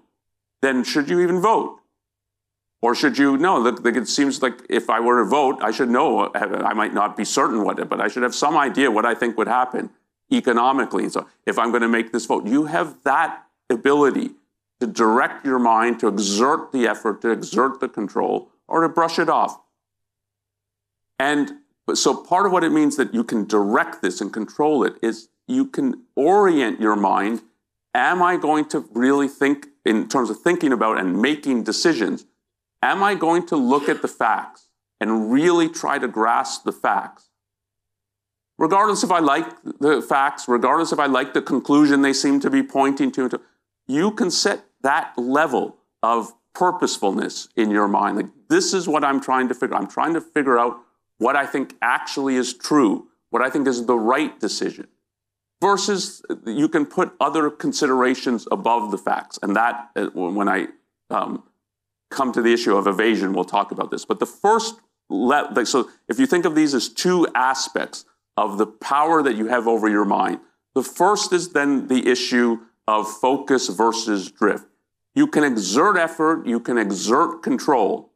then 0.62 0.84
should 0.84 1.08
you 1.08 1.20
even 1.20 1.40
vote? 1.40 1.80
Or 2.82 2.94
should 2.94 3.18
you 3.18 3.36
know? 3.36 3.56
Like, 3.56 3.96
it 3.96 4.08
seems 4.08 4.40
like 4.40 4.54
if 4.70 4.88
I 4.88 5.00
were 5.00 5.22
to 5.22 5.28
vote, 5.28 5.58
I 5.62 5.70
should 5.70 5.90
know. 5.90 6.20
Uh, 6.20 6.62
I 6.64 6.72
might 6.72 6.94
not 6.94 7.16
be 7.16 7.24
certain 7.24 7.62
what 7.62 7.78
it, 7.78 7.88
but 7.88 8.00
I 8.00 8.08
should 8.08 8.22
have 8.22 8.34
some 8.34 8.56
idea 8.56 8.90
what 8.90 9.04
I 9.04 9.14
think 9.14 9.36
would 9.36 9.48
happen 9.48 9.90
economically. 10.32 11.04
And 11.04 11.12
So 11.12 11.26
if 11.44 11.58
I'm 11.58 11.70
going 11.70 11.82
to 11.82 11.88
make 11.88 12.12
this 12.12 12.24
vote, 12.26 12.46
you 12.46 12.66
have 12.66 12.96
that 13.04 13.44
ability 13.68 14.30
to 14.80 14.86
direct 14.86 15.44
your 15.44 15.58
mind, 15.58 16.00
to 16.00 16.08
exert 16.08 16.72
the 16.72 16.86
effort, 16.86 17.20
to 17.20 17.30
exert 17.30 17.80
the 17.80 17.88
control, 17.88 18.48
or 18.66 18.80
to 18.80 18.88
brush 18.88 19.18
it 19.18 19.28
off. 19.28 19.60
And 21.18 21.52
so 21.94 22.14
part 22.14 22.46
of 22.46 22.52
what 22.52 22.64
it 22.64 22.70
means 22.70 22.96
that 22.96 23.14
you 23.14 23.24
can 23.24 23.46
direct 23.46 24.02
this 24.02 24.20
and 24.20 24.32
control 24.32 24.84
it 24.84 24.94
is 25.02 25.28
you 25.48 25.66
can 25.66 26.04
orient 26.14 26.80
your 26.80 26.96
mind. 26.96 27.42
Am 27.94 28.22
I 28.22 28.36
going 28.36 28.66
to 28.66 28.88
really 28.92 29.28
think 29.28 29.66
in 29.84 30.08
terms 30.08 30.30
of 30.30 30.40
thinking 30.40 30.72
about 30.72 30.98
and 30.98 31.20
making 31.20 31.64
decisions? 31.64 32.26
Am 32.82 33.02
I 33.02 33.14
going 33.14 33.46
to 33.46 33.56
look 33.56 33.88
at 33.88 34.02
the 34.02 34.08
facts 34.08 34.68
and 35.00 35.32
really 35.32 35.68
try 35.68 35.98
to 35.98 36.06
grasp 36.06 36.64
the 36.64 36.72
facts? 36.72 37.30
Regardless 38.58 39.02
if 39.02 39.10
I 39.10 39.20
like 39.20 39.46
the 39.80 40.02
facts, 40.02 40.46
regardless 40.46 40.92
if 40.92 40.98
I 40.98 41.06
like 41.06 41.32
the 41.32 41.42
conclusion 41.42 42.02
they 42.02 42.12
seem 42.12 42.40
to 42.40 42.50
be 42.50 42.62
pointing 42.62 43.10
to, 43.12 43.40
you 43.88 44.10
can 44.12 44.30
set 44.30 44.66
that 44.82 45.14
level 45.16 45.78
of 46.02 46.32
purposefulness 46.54 47.48
in 47.56 47.70
your 47.70 47.88
mind. 47.88 48.16
Like, 48.16 48.26
this 48.48 48.74
is 48.74 48.86
what 48.86 49.02
I'm 49.02 49.20
trying 49.20 49.48
to 49.48 49.54
figure 49.54 49.76
I'm 49.76 49.86
trying 49.86 50.14
to 50.14 50.20
figure 50.20 50.58
out 50.58 50.78
what 51.20 51.36
I 51.36 51.44
think 51.44 51.76
actually 51.82 52.36
is 52.36 52.54
true, 52.54 53.08
what 53.28 53.42
I 53.42 53.50
think 53.50 53.68
is 53.68 53.84
the 53.84 53.96
right 53.96 54.40
decision. 54.40 54.88
Versus 55.60 56.22
you 56.46 56.66
can 56.66 56.86
put 56.86 57.12
other 57.20 57.50
considerations 57.50 58.48
above 58.50 58.90
the 58.90 58.96
facts. 58.96 59.38
And 59.42 59.54
that, 59.54 59.90
uh, 59.94 60.06
when 60.14 60.48
I 60.48 60.68
um, 61.10 61.42
come 62.10 62.32
to 62.32 62.40
the 62.40 62.54
issue 62.54 62.74
of 62.74 62.86
evasion, 62.86 63.34
we'll 63.34 63.44
talk 63.44 63.70
about 63.70 63.90
this. 63.90 64.06
But 64.06 64.18
the 64.18 64.26
first, 64.26 64.80
le- 65.10 65.66
so 65.66 65.90
if 66.08 66.18
you 66.18 66.24
think 66.24 66.46
of 66.46 66.54
these 66.54 66.72
as 66.72 66.88
two 66.88 67.26
aspects 67.34 68.06
of 68.38 68.56
the 68.56 68.66
power 68.66 69.22
that 69.22 69.36
you 69.36 69.48
have 69.48 69.68
over 69.68 69.90
your 69.90 70.06
mind, 70.06 70.40
the 70.74 70.82
first 70.82 71.34
is 71.34 71.50
then 71.50 71.88
the 71.88 72.08
issue 72.08 72.60
of 72.88 73.06
focus 73.06 73.68
versus 73.68 74.30
drift. 74.30 74.64
You 75.14 75.26
can 75.26 75.44
exert 75.44 75.98
effort, 75.98 76.46
you 76.46 76.60
can 76.60 76.78
exert 76.78 77.42
control 77.42 78.09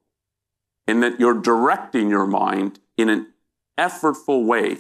in 0.87 1.01
that 1.01 1.19
you're 1.19 1.41
directing 1.41 2.09
your 2.11 2.27
mind 2.27 2.79
in 2.97 3.09
an 3.09 3.33
effortful 3.79 4.45
way. 4.45 4.79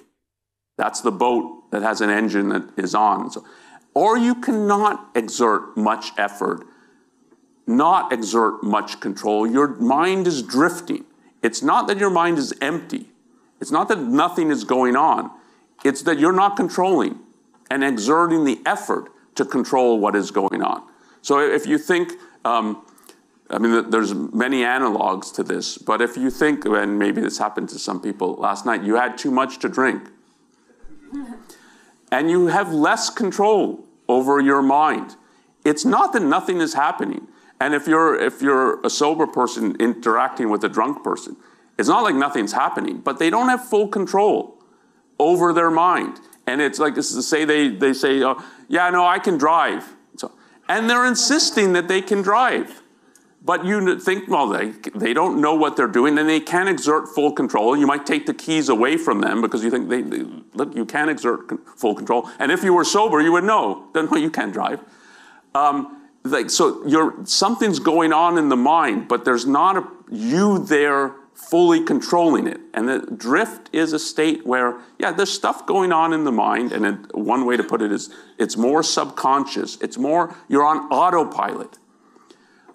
That's 0.76 1.00
the 1.00 1.12
boat 1.12 1.70
that 1.70 1.82
has 1.82 2.00
an 2.00 2.10
engine 2.10 2.48
that 2.50 2.70
is 2.76 2.94
on. 2.94 3.30
So, 3.30 3.44
or 3.94 4.18
you 4.18 4.34
cannot 4.34 5.10
exert 5.14 5.76
much 5.76 6.10
effort, 6.18 6.66
not 7.66 8.12
exert 8.12 8.62
much 8.62 9.00
control. 9.00 9.46
Your 9.46 9.68
mind 9.68 10.26
is 10.26 10.42
drifting. 10.42 11.04
It's 11.42 11.62
not 11.62 11.86
that 11.88 11.98
your 11.98 12.10
mind 12.10 12.38
is 12.38 12.52
empty. 12.60 13.08
It's 13.60 13.70
not 13.70 13.88
that 13.88 14.00
nothing 14.00 14.50
is 14.50 14.64
going 14.64 14.96
on. 14.96 15.30
It's 15.84 16.02
that 16.02 16.18
you're 16.18 16.32
not 16.32 16.56
controlling 16.56 17.20
and 17.70 17.84
exerting 17.84 18.44
the 18.44 18.60
effort 18.66 19.10
to 19.36 19.44
control 19.44 19.98
what 19.98 20.16
is 20.16 20.30
going 20.30 20.62
on. 20.62 20.82
So 21.22 21.38
if 21.40 21.66
you 21.66 21.78
think, 21.78 22.12
um, 22.44 22.84
I 23.54 23.58
mean, 23.58 23.88
there's 23.90 24.12
many 24.12 24.62
analogs 24.62 25.32
to 25.34 25.44
this, 25.44 25.78
but 25.78 26.02
if 26.02 26.16
you 26.16 26.28
think, 26.28 26.64
and 26.64 26.98
maybe 26.98 27.20
this 27.20 27.38
happened 27.38 27.68
to 27.68 27.78
some 27.78 28.00
people 28.00 28.34
last 28.34 28.66
night, 28.66 28.82
you 28.82 28.96
had 28.96 29.16
too 29.16 29.30
much 29.30 29.60
to 29.60 29.68
drink. 29.68 30.02
and 32.10 32.28
you 32.28 32.48
have 32.48 32.72
less 32.72 33.10
control 33.10 33.84
over 34.08 34.40
your 34.40 34.60
mind. 34.60 35.14
It's 35.64 35.84
not 35.84 36.12
that 36.14 36.22
nothing 36.22 36.60
is 36.60 36.74
happening. 36.74 37.28
And 37.60 37.74
if 37.74 37.86
you're, 37.86 38.20
if 38.20 38.42
you're 38.42 38.80
a 38.84 38.90
sober 38.90 39.26
person 39.26 39.76
interacting 39.78 40.50
with 40.50 40.64
a 40.64 40.68
drunk 40.68 41.04
person, 41.04 41.36
it's 41.78 41.88
not 41.88 42.02
like 42.02 42.16
nothing's 42.16 42.52
happening, 42.52 42.98
but 42.98 43.20
they 43.20 43.30
don't 43.30 43.48
have 43.48 43.64
full 43.64 43.86
control 43.86 44.58
over 45.20 45.52
their 45.52 45.70
mind. 45.70 46.18
And 46.48 46.60
it's 46.60 46.80
like 46.80 46.96
this 46.96 47.10
is 47.10 47.16
to 47.16 47.22
say 47.22 47.44
they, 47.44 47.68
they 47.68 47.92
say, 47.92 48.22
oh, 48.24 48.42
yeah, 48.66 48.90
no, 48.90 49.06
I 49.06 49.20
can 49.20 49.38
drive. 49.38 49.94
So, 50.16 50.32
And 50.68 50.90
they're 50.90 51.06
insisting 51.06 51.72
that 51.74 51.86
they 51.86 52.02
can 52.02 52.20
drive. 52.20 52.82
But 53.44 53.66
you 53.66 53.98
think, 54.00 54.26
well, 54.26 54.48
they, 54.48 54.70
they 54.94 55.12
don't 55.12 55.38
know 55.42 55.54
what 55.54 55.76
they're 55.76 55.86
doing 55.86 56.18
and 56.18 56.26
they 56.26 56.40
can't 56.40 56.68
exert 56.68 57.08
full 57.08 57.30
control. 57.30 57.76
You 57.76 57.86
might 57.86 58.06
take 58.06 58.24
the 58.24 58.32
keys 58.32 58.70
away 58.70 58.96
from 58.96 59.20
them 59.20 59.42
because 59.42 59.62
you 59.62 59.70
think, 59.70 59.90
they, 59.90 60.00
they 60.00 60.24
look, 60.54 60.74
you 60.74 60.86
can't 60.86 61.10
exert 61.10 61.52
full 61.76 61.94
control. 61.94 62.30
And 62.38 62.50
if 62.50 62.64
you 62.64 62.72
were 62.72 62.84
sober, 62.84 63.20
you 63.20 63.32
would 63.32 63.44
know, 63.44 63.88
then 63.94 64.08
no, 64.10 64.16
you 64.16 64.30
can't 64.30 64.52
drive. 64.52 64.80
Um, 65.54 66.00
like, 66.24 66.48
so 66.48 66.86
you're, 66.86 67.14
something's 67.24 67.78
going 67.78 68.14
on 68.14 68.38
in 68.38 68.48
the 68.48 68.56
mind, 68.56 69.08
but 69.08 69.26
there's 69.26 69.44
not 69.44 69.76
a, 69.76 69.86
you 70.10 70.58
there 70.58 71.14
fully 71.34 71.84
controlling 71.84 72.46
it. 72.46 72.60
And 72.72 72.88
the 72.88 73.00
drift 73.00 73.68
is 73.74 73.92
a 73.92 73.98
state 73.98 74.46
where, 74.46 74.80
yeah, 74.98 75.12
there's 75.12 75.30
stuff 75.30 75.66
going 75.66 75.92
on 75.92 76.14
in 76.14 76.24
the 76.24 76.32
mind. 76.32 76.72
And 76.72 76.86
it, 76.86 77.14
one 77.14 77.44
way 77.44 77.58
to 77.58 77.62
put 77.62 77.82
it 77.82 77.92
is 77.92 78.08
it's 78.38 78.56
more 78.56 78.82
subconscious, 78.82 79.76
it's 79.82 79.98
more, 79.98 80.34
you're 80.48 80.64
on 80.64 80.78
autopilot 80.90 81.76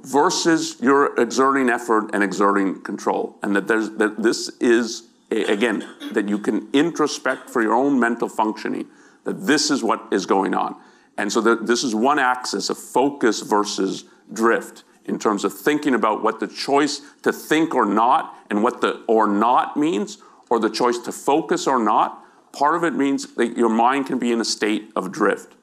versus 0.02 0.78
you're 0.82 1.20
exerting 1.20 1.70
effort 1.70 2.10
and 2.14 2.24
exerting 2.24 2.82
control. 2.82 3.38
And 3.44 3.56
that, 3.56 3.68
there's, 3.68 3.90
that 3.92 4.22
this 4.22 4.50
is, 4.60 5.08
again, 5.32 5.88
that 6.12 6.30
you 6.30 6.40
can 6.40 6.70
introspect 6.74 7.50
for 7.50 7.62
your 7.62 7.74
own 7.74 8.00
mental 8.00 8.30
functioning, 8.30 8.88
that 9.26 9.46
this 9.46 9.70
is 9.70 9.84
what 9.84 10.08
is 10.12 10.26
going 10.26 10.54
on. 10.54 10.76
And 11.18 11.32
so 11.32 11.42
this 11.42 11.84
is 11.84 11.94
one 11.94 12.18
axis 12.18 12.70
of 12.70 12.78
focus 12.78 13.42
versus 13.42 14.06
drift 14.32 14.84
in 15.04 15.20
terms 15.20 15.44
of 15.44 15.54
thinking 15.54 15.96
about 15.96 16.24
what 16.24 16.40
the 16.40 16.48
choice 16.48 17.02
to 17.24 17.34
think 17.34 17.76
or 17.76 17.86
not 17.86 18.38
and 18.50 18.64
what 18.64 18.80
the 18.80 19.04
or 19.08 19.28
not 19.28 19.76
means, 19.76 20.20
or 20.50 20.60
the 20.60 20.70
choice 20.70 20.98
to 21.00 21.12
focus 21.12 21.68
or 21.68 21.78
not. 21.78 22.24
Part 22.54 22.76
of 22.76 22.84
it 22.84 22.96
means 22.96 23.36
that 23.36 23.58
your 23.58 23.70
mind 23.70 24.08
can 24.08 24.18
be 24.18 24.32
in 24.32 24.40
a 24.40 24.46
state 24.46 24.92
of 24.96 25.12
drift. 25.12 25.56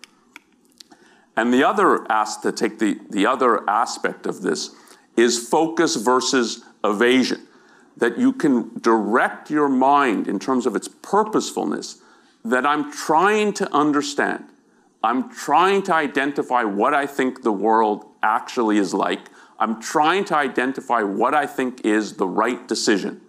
And 1.36 1.52
the 1.52 1.64
other 1.64 2.10
ask 2.10 2.40
to 2.42 2.52
take 2.52 2.78
the, 2.78 2.98
the 3.10 3.26
other 3.26 3.68
aspect 3.68 4.26
of 4.26 4.42
this 4.42 4.74
is 5.16 5.48
focus 5.48 5.96
versus 5.96 6.64
evasion. 6.82 7.46
That 7.96 8.18
you 8.18 8.32
can 8.32 8.78
direct 8.80 9.50
your 9.50 9.68
mind 9.68 10.28
in 10.28 10.38
terms 10.38 10.66
of 10.66 10.76
its 10.76 10.88
purposefulness, 10.88 12.00
that 12.44 12.66
I'm 12.66 12.92
trying 12.92 13.52
to 13.54 13.72
understand. 13.72 14.44
I'm 15.02 15.30
trying 15.30 15.82
to 15.84 15.94
identify 15.94 16.64
what 16.64 16.94
I 16.94 17.06
think 17.06 17.42
the 17.42 17.52
world 17.52 18.06
actually 18.22 18.78
is 18.78 18.92
like. 18.92 19.30
I'm 19.58 19.80
trying 19.80 20.24
to 20.26 20.36
identify 20.36 21.02
what 21.02 21.34
I 21.34 21.46
think 21.46 21.84
is 21.84 22.16
the 22.16 22.26
right 22.26 22.66
decision. 22.68 23.20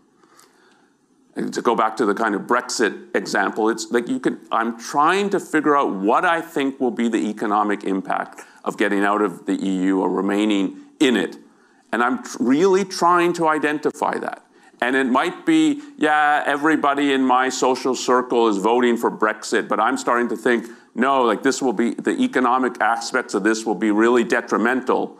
To 1.37 1.61
go 1.61 1.75
back 1.75 1.95
to 1.97 2.05
the 2.05 2.15
kind 2.15 2.33
of 2.33 2.41
Brexit 2.41 3.15
example, 3.15 3.69
it's 3.69 3.91
like 3.91 4.07
you 4.09 4.19
can, 4.19 4.39
I'm 4.51 4.79
trying 4.79 5.29
to 5.29 5.39
figure 5.39 5.77
out 5.77 5.93
what 5.93 6.25
I 6.25 6.41
think 6.41 6.79
will 6.79 6.89
be 6.89 7.09
the 7.09 7.29
economic 7.29 7.83
impact 7.83 8.43
of 8.63 8.75
getting 8.75 9.03
out 9.03 9.21
of 9.21 9.45
the 9.45 9.53
EU 9.53 9.99
or 9.99 10.09
remaining 10.09 10.79
in 10.99 11.15
it. 11.15 11.37
And 11.91 12.01
I'm 12.03 12.23
tr- 12.23 12.37
really 12.39 12.83
trying 12.83 13.33
to 13.33 13.47
identify 13.47 14.17
that. 14.17 14.47
And 14.81 14.95
it 14.95 15.05
might 15.05 15.45
be, 15.45 15.81
yeah, 15.97 16.43
everybody 16.45 17.13
in 17.13 17.23
my 17.23 17.49
social 17.49 17.93
circle 17.93 18.47
is 18.47 18.57
voting 18.57 18.97
for 18.97 19.11
Brexit, 19.11 19.67
but 19.67 19.79
I'm 19.79 19.97
starting 19.97 20.29
to 20.29 20.35
think, 20.35 20.65
no, 20.95 21.23
like 21.23 21.43
this 21.43 21.61
will 21.61 21.73
be, 21.73 21.93
the 21.93 22.19
economic 22.19 22.81
aspects 22.81 23.35
of 23.35 23.43
this 23.43 23.63
will 23.63 23.75
be 23.75 23.91
really 23.91 24.23
detrimental. 24.23 25.19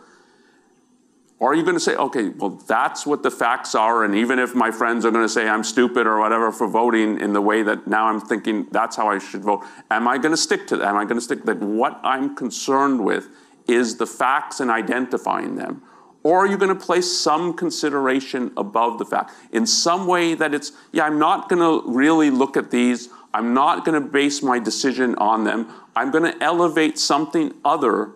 Or 1.40 1.52
are 1.52 1.54
you 1.54 1.62
going 1.62 1.76
to 1.76 1.80
say, 1.80 1.94
okay, 1.94 2.30
well, 2.30 2.50
that's 2.50 3.06
what 3.06 3.22
the 3.22 3.30
facts 3.30 3.76
are, 3.76 4.04
and 4.04 4.14
even 4.16 4.40
if 4.40 4.56
my 4.56 4.72
friends 4.72 5.04
are 5.04 5.12
going 5.12 5.24
to 5.24 5.28
say 5.28 5.48
I'm 5.48 5.62
stupid 5.62 6.04
or 6.04 6.18
whatever 6.18 6.50
for 6.50 6.66
voting 6.66 7.20
in 7.20 7.32
the 7.32 7.40
way 7.40 7.62
that 7.62 7.86
now 7.86 8.06
I'm 8.06 8.20
thinking 8.20 8.66
that's 8.72 8.96
how 8.96 9.08
I 9.08 9.18
should 9.18 9.42
vote, 9.42 9.64
am 9.88 10.08
I 10.08 10.18
going 10.18 10.32
to 10.32 10.36
stick 10.36 10.66
to 10.68 10.76
that? 10.78 10.88
Am 10.88 10.96
I 10.96 11.04
going 11.04 11.16
to 11.16 11.20
stick 11.20 11.44
that 11.44 11.58
what 11.58 12.00
I'm 12.02 12.34
concerned 12.34 13.04
with 13.04 13.28
is 13.68 13.98
the 13.98 14.06
facts 14.06 14.58
and 14.58 14.68
identifying 14.68 15.54
them? 15.54 15.82
Or 16.24 16.40
are 16.40 16.46
you 16.48 16.58
going 16.58 16.76
to 16.76 16.84
place 16.84 17.16
some 17.16 17.54
consideration 17.54 18.50
above 18.56 18.98
the 18.98 19.04
fact 19.04 19.32
in 19.52 19.64
some 19.64 20.08
way 20.08 20.34
that 20.34 20.52
it's, 20.52 20.72
yeah, 20.90 21.04
I'm 21.04 21.20
not 21.20 21.48
going 21.48 21.60
to 21.60 21.88
really 21.88 22.30
look 22.30 22.56
at 22.56 22.72
these. 22.72 23.08
I'm 23.32 23.54
not 23.54 23.84
going 23.84 24.02
to 24.02 24.06
base 24.06 24.42
my 24.42 24.58
decision 24.58 25.14
on 25.16 25.44
them. 25.44 25.72
I'm 25.94 26.10
going 26.10 26.24
to 26.24 26.42
elevate 26.42 26.98
something 26.98 27.54
other 27.64 28.10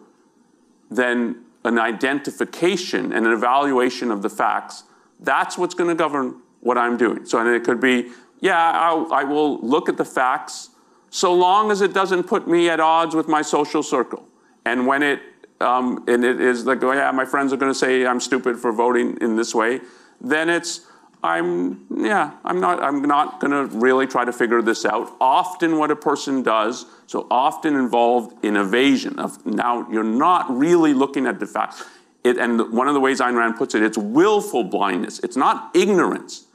than 0.90 1.44
an 1.64 1.79
identification 1.79 3.12
and 3.12 3.27
an 3.27 3.33
evaluation 3.33 4.11
of 4.11 4.22
the 4.22 4.29
facts, 4.29 4.85
that's 5.20 5.57
what's 5.57 5.75
going 5.75 5.88
to 5.88 5.94
govern 5.94 6.40
what 6.61 6.77
I'm 6.77 6.96
doing. 6.96 7.25
So, 7.25 7.38
and 7.38 7.48
it 7.48 7.64
could 7.64 7.81
be, 7.81 8.11
yeah, 8.40 8.72
I'll, 8.72 9.12
I 9.12 9.25
will 9.25 9.59
look 9.61 9.88
at 9.88 9.96
the 9.96 10.05
facts 10.05 10.70
so 11.11 11.33
long 11.33 11.70
as 11.70 11.81
it 11.81 11.92
doesn't 11.92 12.25
put 12.25 12.48
me 12.48 12.68
at 12.68 12.81
odds 12.81 13.14
with 13.14 13.29
my 13.29 13.42
social 13.42 13.83
circle. 13.83 14.27
And 14.64 14.87
when 14.87 15.03
it, 15.03 15.20
um, 15.61 16.05
and 16.09 16.25
it 16.25 16.40
is 16.40 16.66
like, 16.66 16.83
oh 16.83 16.92
yeah, 16.92 17.11
my 17.12 17.25
friends 17.25 17.53
are 17.53 17.57
going 17.57 17.70
to 17.70 17.79
say 17.79 18.07
I'm 18.07 18.20
stupid 18.20 18.59
for 18.59 18.72
voting 18.72 19.18
in 19.20 19.37
this 19.37 19.55
way, 19.55 19.81
then 20.20 20.48
it's, 20.48 20.87
I'm, 21.24 21.87
yeah, 21.96 22.32
I'm 22.44 22.61
not, 22.61 22.82
I'm 22.82 23.02
not 23.02 23.38
going 23.40 23.52
to 23.52 23.76
really 23.76 24.06
try 24.08 24.24
to 24.24 24.32
figure 24.32 24.61
this 24.61 24.85
out. 24.85 25.12
Often, 25.20 25.78
what 25.78 25.90
a 25.92 25.96
person 25.96 26.42
does, 26.42 26.87
so 27.06 27.28
often 27.30 27.76
involved 27.76 28.44
in 28.44 28.56
evasion 28.56 29.18
of 29.20 29.44
now 29.46 29.88
you're 29.90 30.02
not 30.02 30.50
really 30.50 30.92
looking 30.92 31.26
at 31.26 31.38
the 31.38 31.46
facts. 31.46 31.85
It, 32.24 32.38
and 32.38 32.72
one 32.72 32.88
of 32.88 32.94
the 32.94 33.00
ways 33.00 33.20
Ayn 33.20 33.37
Rand 33.37 33.56
puts 33.56 33.74
it, 33.74 33.82
it's 33.82 33.98
willful 33.98 34.64
blindness. 34.64 35.20
It's 35.20 35.37
not 35.37 35.74
ignorance. 35.74 36.46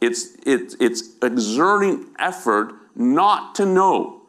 It's, 0.00 0.36
it's, 0.44 0.74
it's 0.80 1.14
exerting 1.22 2.06
effort 2.18 2.74
not 2.94 3.54
to 3.56 3.66
know. 3.66 4.22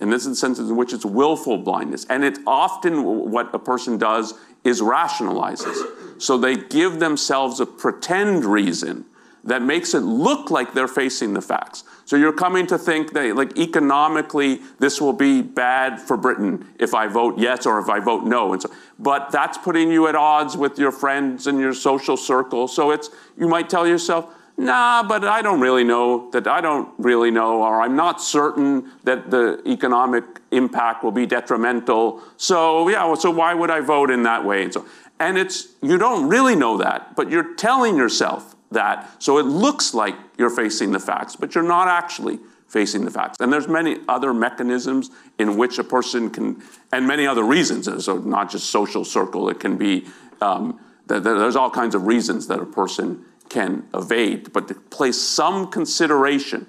And 0.00 0.12
this 0.12 0.22
is 0.22 0.28
the 0.28 0.36
sense 0.36 0.58
in 0.58 0.76
which 0.76 0.92
it's 0.92 1.04
willful 1.04 1.58
blindness. 1.58 2.06
And 2.08 2.24
it's 2.24 2.38
often 2.46 3.02
what 3.30 3.52
a 3.54 3.58
person 3.58 3.98
does 3.98 4.34
is 4.64 4.80
rationalizes. 4.80 6.20
So 6.20 6.36
they 6.36 6.56
give 6.56 6.98
themselves 6.98 7.60
a 7.60 7.66
pretend 7.66 8.44
reason 8.44 9.04
that 9.44 9.62
makes 9.62 9.94
it 9.94 10.00
look 10.00 10.50
like 10.50 10.74
they're 10.74 10.88
facing 10.88 11.32
the 11.32 11.40
facts. 11.40 11.84
So 12.04 12.16
you're 12.16 12.32
coming 12.32 12.66
to 12.66 12.76
think 12.76 13.12
that, 13.12 13.36
like, 13.36 13.56
economically, 13.56 14.60
this 14.78 15.00
will 15.00 15.12
be 15.12 15.42
bad 15.42 16.00
for 16.00 16.16
Britain 16.16 16.66
if 16.78 16.92
I 16.92 17.06
vote 17.06 17.38
yes 17.38 17.64
or 17.64 17.78
if 17.78 17.88
I 17.88 18.00
vote 18.00 18.24
no. 18.24 18.52
And 18.52 18.60
so, 18.60 18.70
but 18.98 19.30
that's 19.30 19.56
putting 19.56 19.90
you 19.90 20.08
at 20.08 20.16
odds 20.16 20.56
with 20.56 20.78
your 20.78 20.90
friends 20.90 21.46
and 21.46 21.60
your 21.60 21.72
social 21.72 22.16
circle. 22.16 22.66
So 22.68 22.90
it's, 22.90 23.10
you 23.38 23.48
might 23.48 23.70
tell 23.70 23.86
yourself, 23.86 24.34
nah, 24.58 25.02
but 25.02 25.24
I 25.24 25.40
don't 25.40 25.60
really 25.60 25.84
know 25.84 26.30
that 26.32 26.46
I 26.46 26.60
don't 26.60 26.90
really 26.98 27.30
know, 27.30 27.62
or 27.62 27.80
I'm 27.80 27.96
not 27.96 28.20
certain 28.20 28.90
that 29.04 29.30
the 29.30 29.62
economic 29.66 30.24
impact 30.50 31.02
will 31.02 31.12
be 31.12 31.24
detrimental. 31.24 32.22
So 32.36 32.88
yeah, 32.88 33.14
so 33.14 33.30
why 33.30 33.54
would 33.54 33.70
I 33.70 33.80
vote 33.80 34.10
in 34.10 34.24
that 34.24 34.44
way? 34.44 34.64
And 34.64 34.74
so, 34.74 34.84
and 35.20 35.38
it's 35.38 35.68
you 35.80 35.96
don't 35.96 36.28
really 36.28 36.56
know 36.56 36.76
that, 36.78 37.16
but 37.16 37.30
you're 37.30 37.54
telling 37.54 37.96
yourself 37.96 38.56
that. 38.70 39.10
So 39.22 39.38
it 39.38 39.44
looks 39.44 39.94
like 39.94 40.14
you're 40.36 40.50
facing 40.50 40.92
the 40.92 41.00
facts, 41.00 41.36
but 41.36 41.54
you're 41.54 41.64
not 41.64 41.88
actually 41.88 42.38
facing 42.66 43.04
the 43.04 43.10
facts. 43.10 43.38
And 43.40 43.52
there's 43.52 43.68
many 43.68 43.98
other 44.08 44.34
mechanisms 44.34 45.10
in 45.38 45.56
which 45.56 45.78
a 45.78 45.84
person 45.84 46.28
can, 46.28 46.62
and 46.92 47.06
many 47.06 47.26
other 47.26 47.42
reasons. 47.42 47.88
So 48.04 48.18
not 48.18 48.50
just 48.50 48.70
social 48.70 49.04
circle. 49.04 49.48
It 49.48 49.60
can 49.60 49.76
be. 49.76 50.06
Um, 50.40 50.78
there's 51.06 51.56
all 51.56 51.70
kinds 51.70 51.94
of 51.94 52.06
reasons 52.06 52.48
that 52.48 52.60
a 52.60 52.66
person 52.66 53.24
can 53.48 53.88
evade, 53.94 54.52
but 54.52 54.68
to 54.68 54.74
place 54.74 55.20
some 55.20 55.70
consideration 55.70 56.66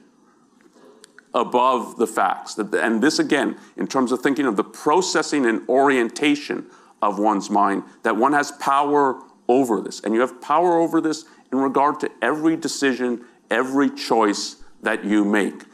above 1.33 1.97
the 1.97 2.07
facts. 2.07 2.57
And 2.57 3.01
this, 3.01 3.19
again, 3.19 3.57
in 3.77 3.87
terms 3.87 4.11
of 4.11 4.21
thinking 4.21 4.45
of 4.45 4.55
the 4.55 4.63
processing 4.63 5.45
and 5.45 5.67
orientation 5.69 6.65
of 7.01 7.19
one's 7.19 7.49
mind, 7.49 7.83
that 8.03 8.15
one 8.17 8.33
has 8.33 8.51
power 8.53 9.21
over 9.47 9.81
this. 9.81 9.99
And 10.01 10.13
you 10.13 10.21
have 10.21 10.41
power 10.41 10.77
over 10.77 11.01
this 11.01 11.25
in 11.51 11.59
regard 11.59 11.99
to 12.01 12.11
every 12.21 12.55
decision, 12.55 13.25
every 13.49 13.89
choice 13.89 14.57
that 14.81 15.05
you 15.05 15.23
make. 15.23 15.65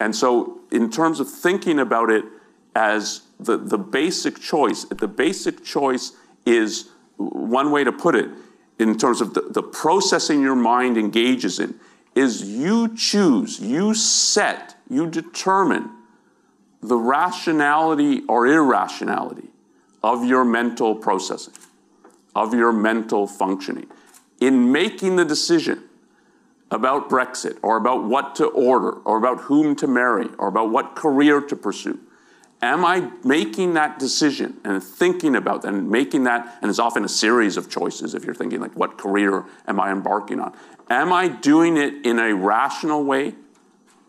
And 0.00 0.14
so, 0.14 0.60
in 0.70 0.90
terms 0.90 1.20
of 1.20 1.30
thinking 1.30 1.78
about 1.78 2.10
it 2.10 2.24
as 2.74 3.22
the, 3.38 3.56
the 3.56 3.78
basic 3.78 4.40
choice, 4.40 4.84
the 4.84 5.08
basic 5.08 5.64
choice 5.64 6.12
is 6.44 6.88
one 7.16 7.70
way 7.70 7.84
to 7.84 7.92
put 7.92 8.14
it 8.16 8.30
in 8.78 8.98
terms 8.98 9.20
of 9.20 9.34
the, 9.34 9.42
the 9.42 9.62
processing 9.62 10.40
your 10.40 10.56
mind 10.56 10.96
engages 10.98 11.58
in, 11.58 11.78
is 12.14 12.42
you 12.42 12.94
choose, 12.96 13.60
you 13.60 13.94
set, 13.94 14.76
you 14.88 15.08
determine 15.08 15.90
the 16.82 16.96
rationality 16.96 18.22
or 18.28 18.46
irrationality 18.46 19.48
of 20.02 20.24
your 20.24 20.44
mental 20.44 20.94
processing, 20.94 21.54
of 22.34 22.54
your 22.54 22.72
mental 22.72 23.26
functioning. 23.26 23.86
In 24.40 24.70
making 24.70 25.16
the 25.16 25.24
decision 25.24 25.82
about 26.70 27.08
Brexit, 27.08 27.56
or 27.62 27.76
about 27.76 28.04
what 28.04 28.34
to 28.34 28.46
order, 28.46 28.92
or 29.04 29.16
about 29.16 29.40
whom 29.42 29.76
to 29.76 29.86
marry, 29.86 30.28
or 30.38 30.48
about 30.48 30.70
what 30.70 30.96
career 30.96 31.40
to 31.40 31.54
pursue, 31.54 31.98
am 32.64 32.84
I 32.84 33.10
making 33.24 33.74
that 33.74 33.98
decision 33.98 34.60
and 34.64 34.82
thinking 34.82 35.36
about 35.36 35.62
that 35.62 35.74
and 35.74 35.90
making 35.90 36.24
that, 36.24 36.58
and 36.62 36.70
it's 36.70 36.78
often 36.78 37.04
a 37.04 37.08
series 37.08 37.56
of 37.56 37.68
choices 37.68 38.14
if 38.14 38.24
you're 38.24 38.34
thinking 38.34 38.60
like, 38.60 38.74
what 38.74 38.98
career 38.98 39.44
am 39.66 39.78
I 39.78 39.90
embarking 39.90 40.40
on? 40.40 40.54
Am 40.90 41.12
I 41.12 41.28
doing 41.28 41.76
it 41.76 42.04
in 42.04 42.18
a 42.18 42.34
rational 42.34 43.04
way 43.04 43.34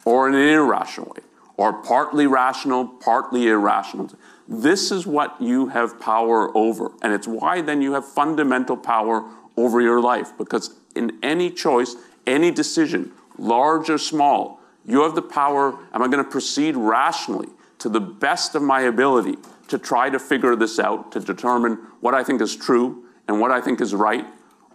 or 0.03 0.27
in 0.27 0.35
an 0.35 0.47
irrational 0.47 1.09
way? 1.15 1.23
Or 1.57 1.71
partly 1.71 2.27
rational, 2.27 2.87
partly 2.87 3.47
irrational? 3.47 4.11
This 4.47 4.91
is 4.91 5.07
what 5.07 5.41
you 5.41 5.67
have 5.67 5.99
power 5.99 6.55
over. 6.55 6.91
And 7.01 7.13
it's 7.13 7.27
why 7.27 7.61
then 7.61 7.81
you 7.81 7.93
have 7.93 8.05
fundamental 8.05 8.75
power 8.75 9.23
over 9.55 9.81
your 9.81 10.01
life. 10.01 10.37
Because 10.37 10.75
in 10.95 11.17
any 11.23 11.49
choice, 11.49 11.95
any 12.27 12.51
decision, 12.51 13.11
large 13.37 13.89
or 13.89 13.97
small, 13.97 14.59
you 14.85 15.01
have 15.03 15.15
the 15.15 15.21
power. 15.21 15.77
Am 15.93 16.01
I 16.01 16.07
going 16.07 16.23
to 16.23 16.29
proceed 16.29 16.75
rationally? 16.75 17.49
To 17.79 17.89
the 17.89 17.99
best 17.99 18.55
of 18.55 18.61
my 18.61 18.81
ability 18.81 19.37
to 19.67 19.77
try 19.77 20.09
to 20.09 20.19
figure 20.19 20.55
this 20.55 20.79
out, 20.79 21.11
to 21.11 21.19
determine 21.19 21.75
what 21.99 22.13
I 22.13 22.23
think 22.23 22.41
is 22.41 22.55
true 22.55 23.03
and 23.27 23.39
what 23.39 23.51
I 23.51 23.61
think 23.61 23.81
is 23.81 23.93
right, 23.93 24.25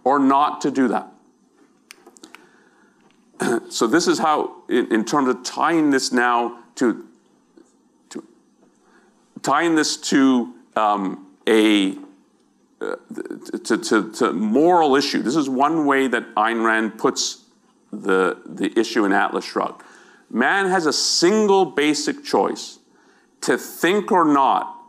or 0.03 0.19
not 0.19 0.61
to 0.61 0.71
do 0.71 0.87
that. 0.89 1.07
so, 3.69 3.87
this 3.87 4.07
is 4.07 4.19
how, 4.19 4.63
in, 4.69 4.93
in, 4.93 5.05
terms 5.05 5.29
of 5.29 5.43
tying 5.43 5.89
this 5.89 6.11
now 6.11 6.59
to, 6.75 7.05
to 8.09 8.23
tying 9.41 9.75
this 9.75 9.97
to 9.97 10.53
um, 10.75 11.27
a 11.47 11.95
uh, 12.81 12.95
to, 13.63 13.77
to, 13.77 14.11
to, 14.11 14.33
moral 14.33 14.95
issue. 14.95 15.21
This 15.21 15.35
is 15.35 15.47
one 15.47 15.85
way 15.85 16.07
that 16.07 16.33
Ayn 16.35 16.65
Rand 16.65 16.97
puts 16.97 17.45
the, 17.91 18.41
the 18.45 18.77
issue 18.79 19.05
in 19.05 19.13
Atlas 19.13 19.45
Shrugged. 19.45 19.83
Man 20.31 20.65
has 20.67 20.87
a 20.87 20.93
single 20.93 21.65
basic 21.65 22.23
choice 22.23 22.79
to 23.41 23.57
think 23.57 24.11
or 24.11 24.25
not 24.25 24.81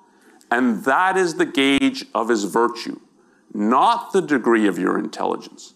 And 0.53 0.85
that 0.85 1.17
is 1.17 1.37
the 1.37 1.47
gauge 1.47 2.05
of 2.15 2.29
his 2.29 2.45
virtue, 2.45 3.01
not 3.55 4.13
the 4.13 4.21
degree 4.21 4.67
of 4.67 4.79
your 4.79 4.99
intelligence, 4.99 5.73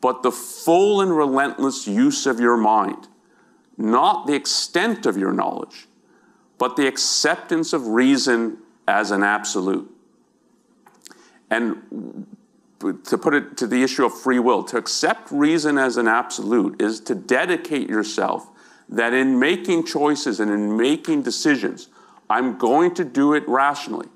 but 0.00 0.22
the 0.22 0.30
full 0.30 1.00
and 1.00 1.16
relentless 1.16 1.88
use 1.88 2.24
of 2.24 2.38
your 2.38 2.56
mind, 2.56 3.08
not 3.76 4.28
the 4.28 4.34
extent 4.34 5.06
of 5.06 5.16
your 5.16 5.32
knowledge, 5.32 5.88
but 6.56 6.76
the 6.76 6.86
acceptance 6.86 7.72
of 7.72 7.88
reason 7.88 8.58
as 8.86 9.10
an 9.10 9.24
absolute. 9.24 9.90
And 11.50 12.26
to 12.78 13.18
put 13.18 13.34
it 13.34 13.56
to 13.56 13.66
the 13.66 13.82
issue 13.82 14.04
of 14.04 14.16
free 14.16 14.38
will, 14.38 14.62
to 14.64 14.76
accept 14.76 15.32
reason 15.32 15.78
as 15.78 15.96
an 15.96 16.06
absolute 16.06 16.80
is 16.80 17.00
to 17.00 17.16
dedicate 17.16 17.88
yourself 17.88 18.48
that 18.88 19.12
in 19.12 19.40
making 19.40 19.84
choices 19.84 20.38
and 20.38 20.48
in 20.48 20.76
making 20.76 21.22
decisions, 21.22 21.88
I'm 22.28 22.58
going 22.58 22.94
to 22.94 23.04
do 23.04 23.34
it 23.34 23.44
rationally. 23.48 24.08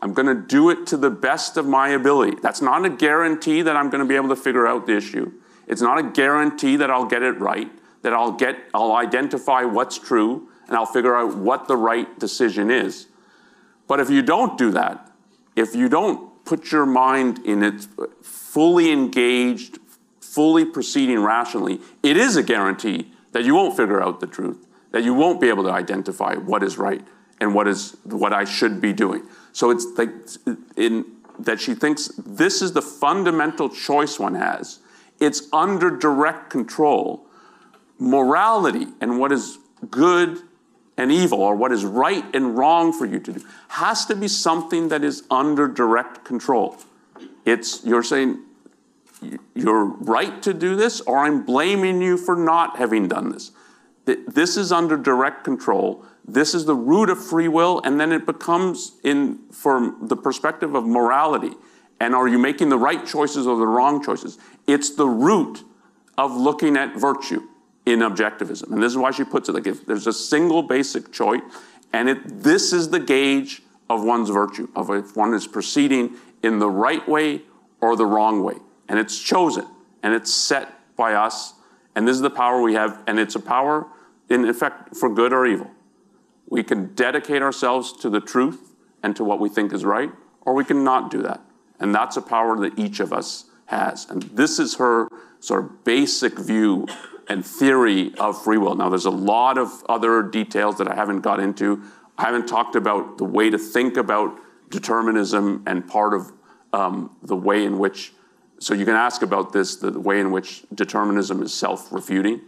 I'm 0.00 0.12
going 0.12 0.26
to 0.26 0.34
do 0.34 0.70
it 0.70 0.86
to 0.88 0.96
the 0.96 1.10
best 1.10 1.56
of 1.56 1.66
my 1.66 1.88
ability. 1.88 2.36
That's 2.42 2.62
not 2.62 2.84
a 2.84 2.90
guarantee 2.90 3.62
that 3.62 3.76
I'm 3.76 3.90
going 3.90 4.02
to 4.02 4.08
be 4.08 4.14
able 4.14 4.28
to 4.28 4.36
figure 4.36 4.66
out 4.66 4.86
the 4.86 4.96
issue. 4.96 5.32
It's 5.66 5.82
not 5.82 5.98
a 5.98 6.02
guarantee 6.02 6.76
that 6.76 6.90
I'll 6.90 7.04
get 7.04 7.22
it 7.22 7.38
right, 7.40 7.70
that 8.02 8.12
I'll 8.12 8.32
get 8.32 8.56
I'll 8.72 8.92
identify 8.92 9.64
what's 9.64 9.98
true 9.98 10.48
and 10.68 10.76
I'll 10.76 10.86
figure 10.86 11.16
out 11.16 11.36
what 11.36 11.66
the 11.66 11.76
right 11.76 12.18
decision 12.18 12.70
is. 12.70 13.06
But 13.86 14.00
if 14.00 14.10
you 14.10 14.22
don't 14.22 14.56
do 14.56 14.70
that, 14.72 15.10
if 15.56 15.74
you 15.74 15.88
don't 15.88 16.44
put 16.44 16.70
your 16.70 16.86
mind 16.86 17.40
in 17.44 17.62
it 17.62 17.86
fully 18.22 18.92
engaged, 18.92 19.78
fully 20.20 20.64
proceeding 20.64 21.20
rationally, 21.20 21.80
it 22.02 22.16
is 22.16 22.36
a 22.36 22.42
guarantee 22.42 23.10
that 23.32 23.44
you 23.44 23.54
won't 23.54 23.76
figure 23.76 24.00
out 24.00 24.20
the 24.20 24.26
truth, 24.26 24.66
that 24.90 25.04
you 25.04 25.14
won't 25.14 25.40
be 25.40 25.48
able 25.48 25.64
to 25.64 25.70
identify 25.70 26.34
what 26.34 26.62
is 26.62 26.78
right 26.78 27.04
and 27.40 27.54
what 27.54 27.68
is 27.68 27.96
what 28.04 28.32
I 28.32 28.44
should 28.44 28.80
be 28.80 28.92
doing. 28.92 29.22
So 29.52 29.70
it's 29.70 29.86
like 29.96 30.10
in 30.76 31.04
that 31.38 31.60
she 31.60 31.74
thinks 31.74 32.08
this 32.16 32.62
is 32.62 32.72
the 32.72 32.82
fundamental 32.82 33.68
choice 33.68 34.18
one 34.18 34.34
has. 34.34 34.80
It's 35.20 35.48
under 35.52 35.90
direct 35.90 36.50
control. 36.50 37.26
Morality 37.98 38.86
and 39.00 39.18
what 39.18 39.32
is 39.32 39.58
good 39.90 40.42
and 40.96 41.12
evil, 41.12 41.40
or 41.40 41.54
what 41.54 41.70
is 41.70 41.84
right 41.84 42.24
and 42.34 42.58
wrong 42.58 42.92
for 42.92 43.06
you 43.06 43.20
to 43.20 43.32
do, 43.34 43.44
has 43.68 44.04
to 44.06 44.16
be 44.16 44.26
something 44.26 44.88
that 44.88 45.04
is 45.04 45.22
under 45.30 45.68
direct 45.68 46.24
control. 46.24 46.76
It's 47.44 47.84
you're 47.84 48.02
saying 48.02 48.40
you're 49.54 49.84
right 49.84 50.42
to 50.42 50.52
do 50.52 50.74
this, 50.74 51.00
or 51.02 51.18
I'm 51.18 51.44
blaming 51.44 52.02
you 52.02 52.16
for 52.16 52.34
not 52.34 52.78
having 52.78 53.06
done 53.06 53.30
this. 53.30 53.52
This 54.26 54.56
is 54.56 54.72
under 54.72 54.96
direct 54.96 55.44
control. 55.44 56.04
This 56.26 56.54
is 56.54 56.64
the 56.64 56.74
root 56.74 57.10
of 57.10 57.24
free 57.24 57.48
will, 57.48 57.80
and 57.84 58.00
then 58.00 58.12
it 58.12 58.26
becomes 58.26 58.92
in 59.04 59.38
from 59.50 59.98
the 60.08 60.16
perspective 60.16 60.74
of 60.74 60.84
morality. 60.84 61.52
And 62.00 62.14
are 62.14 62.28
you 62.28 62.38
making 62.38 62.68
the 62.68 62.78
right 62.78 63.04
choices 63.06 63.46
or 63.46 63.58
the 63.58 63.66
wrong 63.66 64.04
choices? 64.04 64.38
It's 64.66 64.94
the 64.94 65.08
root 65.08 65.64
of 66.16 66.36
looking 66.36 66.76
at 66.76 66.96
virtue 66.96 67.42
in 67.86 68.00
objectivism. 68.00 68.72
And 68.72 68.82
this 68.82 68.92
is 68.92 68.98
why 68.98 69.10
she 69.10 69.24
puts 69.24 69.48
it 69.48 69.52
like 69.52 69.66
if 69.66 69.86
there's 69.86 70.06
a 70.06 70.12
single 70.12 70.62
basic 70.62 71.12
choice, 71.12 71.40
and 71.92 72.08
it, 72.08 72.42
this 72.42 72.72
is 72.72 72.90
the 72.90 73.00
gauge 73.00 73.62
of 73.88 74.04
one's 74.04 74.28
virtue, 74.28 74.68
of 74.76 74.90
if 74.90 75.16
one 75.16 75.32
is 75.32 75.46
proceeding 75.46 76.16
in 76.42 76.58
the 76.58 76.68
right 76.68 77.06
way 77.08 77.42
or 77.80 77.96
the 77.96 78.06
wrong 78.06 78.44
way 78.44 78.56
and 78.88 78.98
it's 78.98 79.20
chosen 79.20 79.66
and 80.02 80.14
it's 80.14 80.32
set 80.32 80.68
by 80.96 81.14
us. 81.14 81.54
And 81.94 82.06
this 82.06 82.14
is 82.14 82.22
the 82.22 82.30
power 82.30 82.60
we 82.62 82.74
have, 82.74 83.02
and 83.06 83.18
it's 83.18 83.34
a 83.34 83.40
power 83.40 83.86
in 84.28 84.48
effect 84.48 84.96
for 84.96 85.12
good 85.12 85.32
or 85.32 85.46
evil. 85.46 85.70
We 86.48 86.62
can 86.62 86.94
dedicate 86.94 87.42
ourselves 87.42 87.92
to 87.98 88.10
the 88.10 88.20
truth 88.20 88.74
and 89.02 89.14
to 89.16 89.24
what 89.24 89.40
we 89.40 89.48
think 89.48 89.72
is 89.72 89.84
right, 89.84 90.10
or 90.42 90.54
we 90.54 90.64
can 90.64 90.84
not 90.84 91.10
do 91.10 91.22
that. 91.22 91.40
And 91.78 91.94
that's 91.94 92.16
a 92.16 92.22
power 92.22 92.58
that 92.60 92.78
each 92.78 93.00
of 93.00 93.12
us 93.12 93.44
has. 93.66 94.08
And 94.10 94.22
this 94.22 94.58
is 94.58 94.76
her 94.76 95.08
sort 95.40 95.64
of 95.64 95.84
basic 95.84 96.38
view 96.38 96.86
and 97.28 97.44
theory 97.44 98.14
of 98.18 98.42
free 98.42 98.58
will. 98.58 98.74
Now, 98.74 98.88
there's 98.88 99.04
a 99.04 99.10
lot 99.10 99.58
of 99.58 99.84
other 99.88 100.22
details 100.22 100.78
that 100.78 100.88
I 100.88 100.94
haven't 100.94 101.20
got 101.20 101.40
into. 101.40 101.82
I 102.16 102.22
haven't 102.22 102.48
talked 102.48 102.74
about 102.74 103.18
the 103.18 103.24
way 103.24 103.50
to 103.50 103.58
think 103.58 103.96
about 103.96 104.38
determinism 104.70 105.62
and 105.66 105.86
part 105.86 106.14
of 106.14 106.32
um, 106.72 107.16
the 107.22 107.36
way 107.36 107.64
in 107.64 107.78
which 107.78 108.12
so 108.60 108.74
you 108.74 108.84
can 108.84 108.96
ask 108.96 109.22
about 109.22 109.52
this, 109.52 109.76
the 109.76 109.98
way 109.98 110.20
in 110.20 110.30
which 110.30 110.64
determinism 110.74 111.42
is 111.42 111.54
self-refuting, 111.54 112.34
um, 112.34 112.42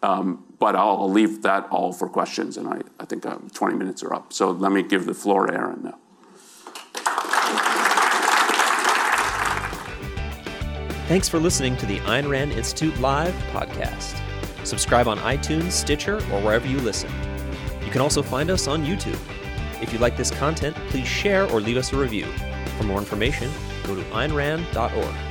but 0.00 0.76
I'll, 0.76 1.10
leave 1.10 1.42
that 1.42 1.68
all 1.70 1.92
for 1.92 2.08
questions, 2.08 2.56
and 2.56 2.68
I, 2.98 3.04
think 3.04 3.26
um, 3.26 3.50
20 3.54 3.76
minutes 3.76 4.02
are 4.02 4.14
up. 4.14 4.32
So 4.32 4.50
let 4.50 4.72
me 4.72 4.82
give 4.82 5.06
the 5.06 5.14
floor 5.14 5.46
to 5.46 5.52
Aaron 5.52 5.82
now. 5.84 5.98
Thanks 11.08 11.28
for 11.28 11.40
listening 11.40 11.76
to 11.78 11.86
the 11.86 11.98
Ayn 12.00 12.30
Rand 12.30 12.52
Institute 12.52 12.98
Live 13.00 13.34
podcast. 13.52 14.20
Subscribe 14.64 15.08
on 15.08 15.18
iTunes, 15.18 15.72
Stitcher, 15.72 16.16
or 16.16 16.40
wherever 16.40 16.68
you 16.68 16.78
listen. 16.78 17.10
You 17.84 17.90
can 17.90 18.00
also 18.00 18.22
find 18.22 18.50
us 18.50 18.68
on 18.68 18.84
YouTube. 18.84 19.18
If 19.82 19.92
you 19.92 19.98
like 19.98 20.16
this 20.16 20.30
content, 20.30 20.76
please 20.88 21.08
share 21.08 21.50
or 21.50 21.60
leave 21.60 21.78
us 21.78 21.92
a 21.92 21.96
review. 21.96 22.26
For 22.78 22.84
more 22.84 22.98
information, 22.98 23.50
go 23.84 23.96
to 23.96 24.02
aynrand.org. 24.02 25.29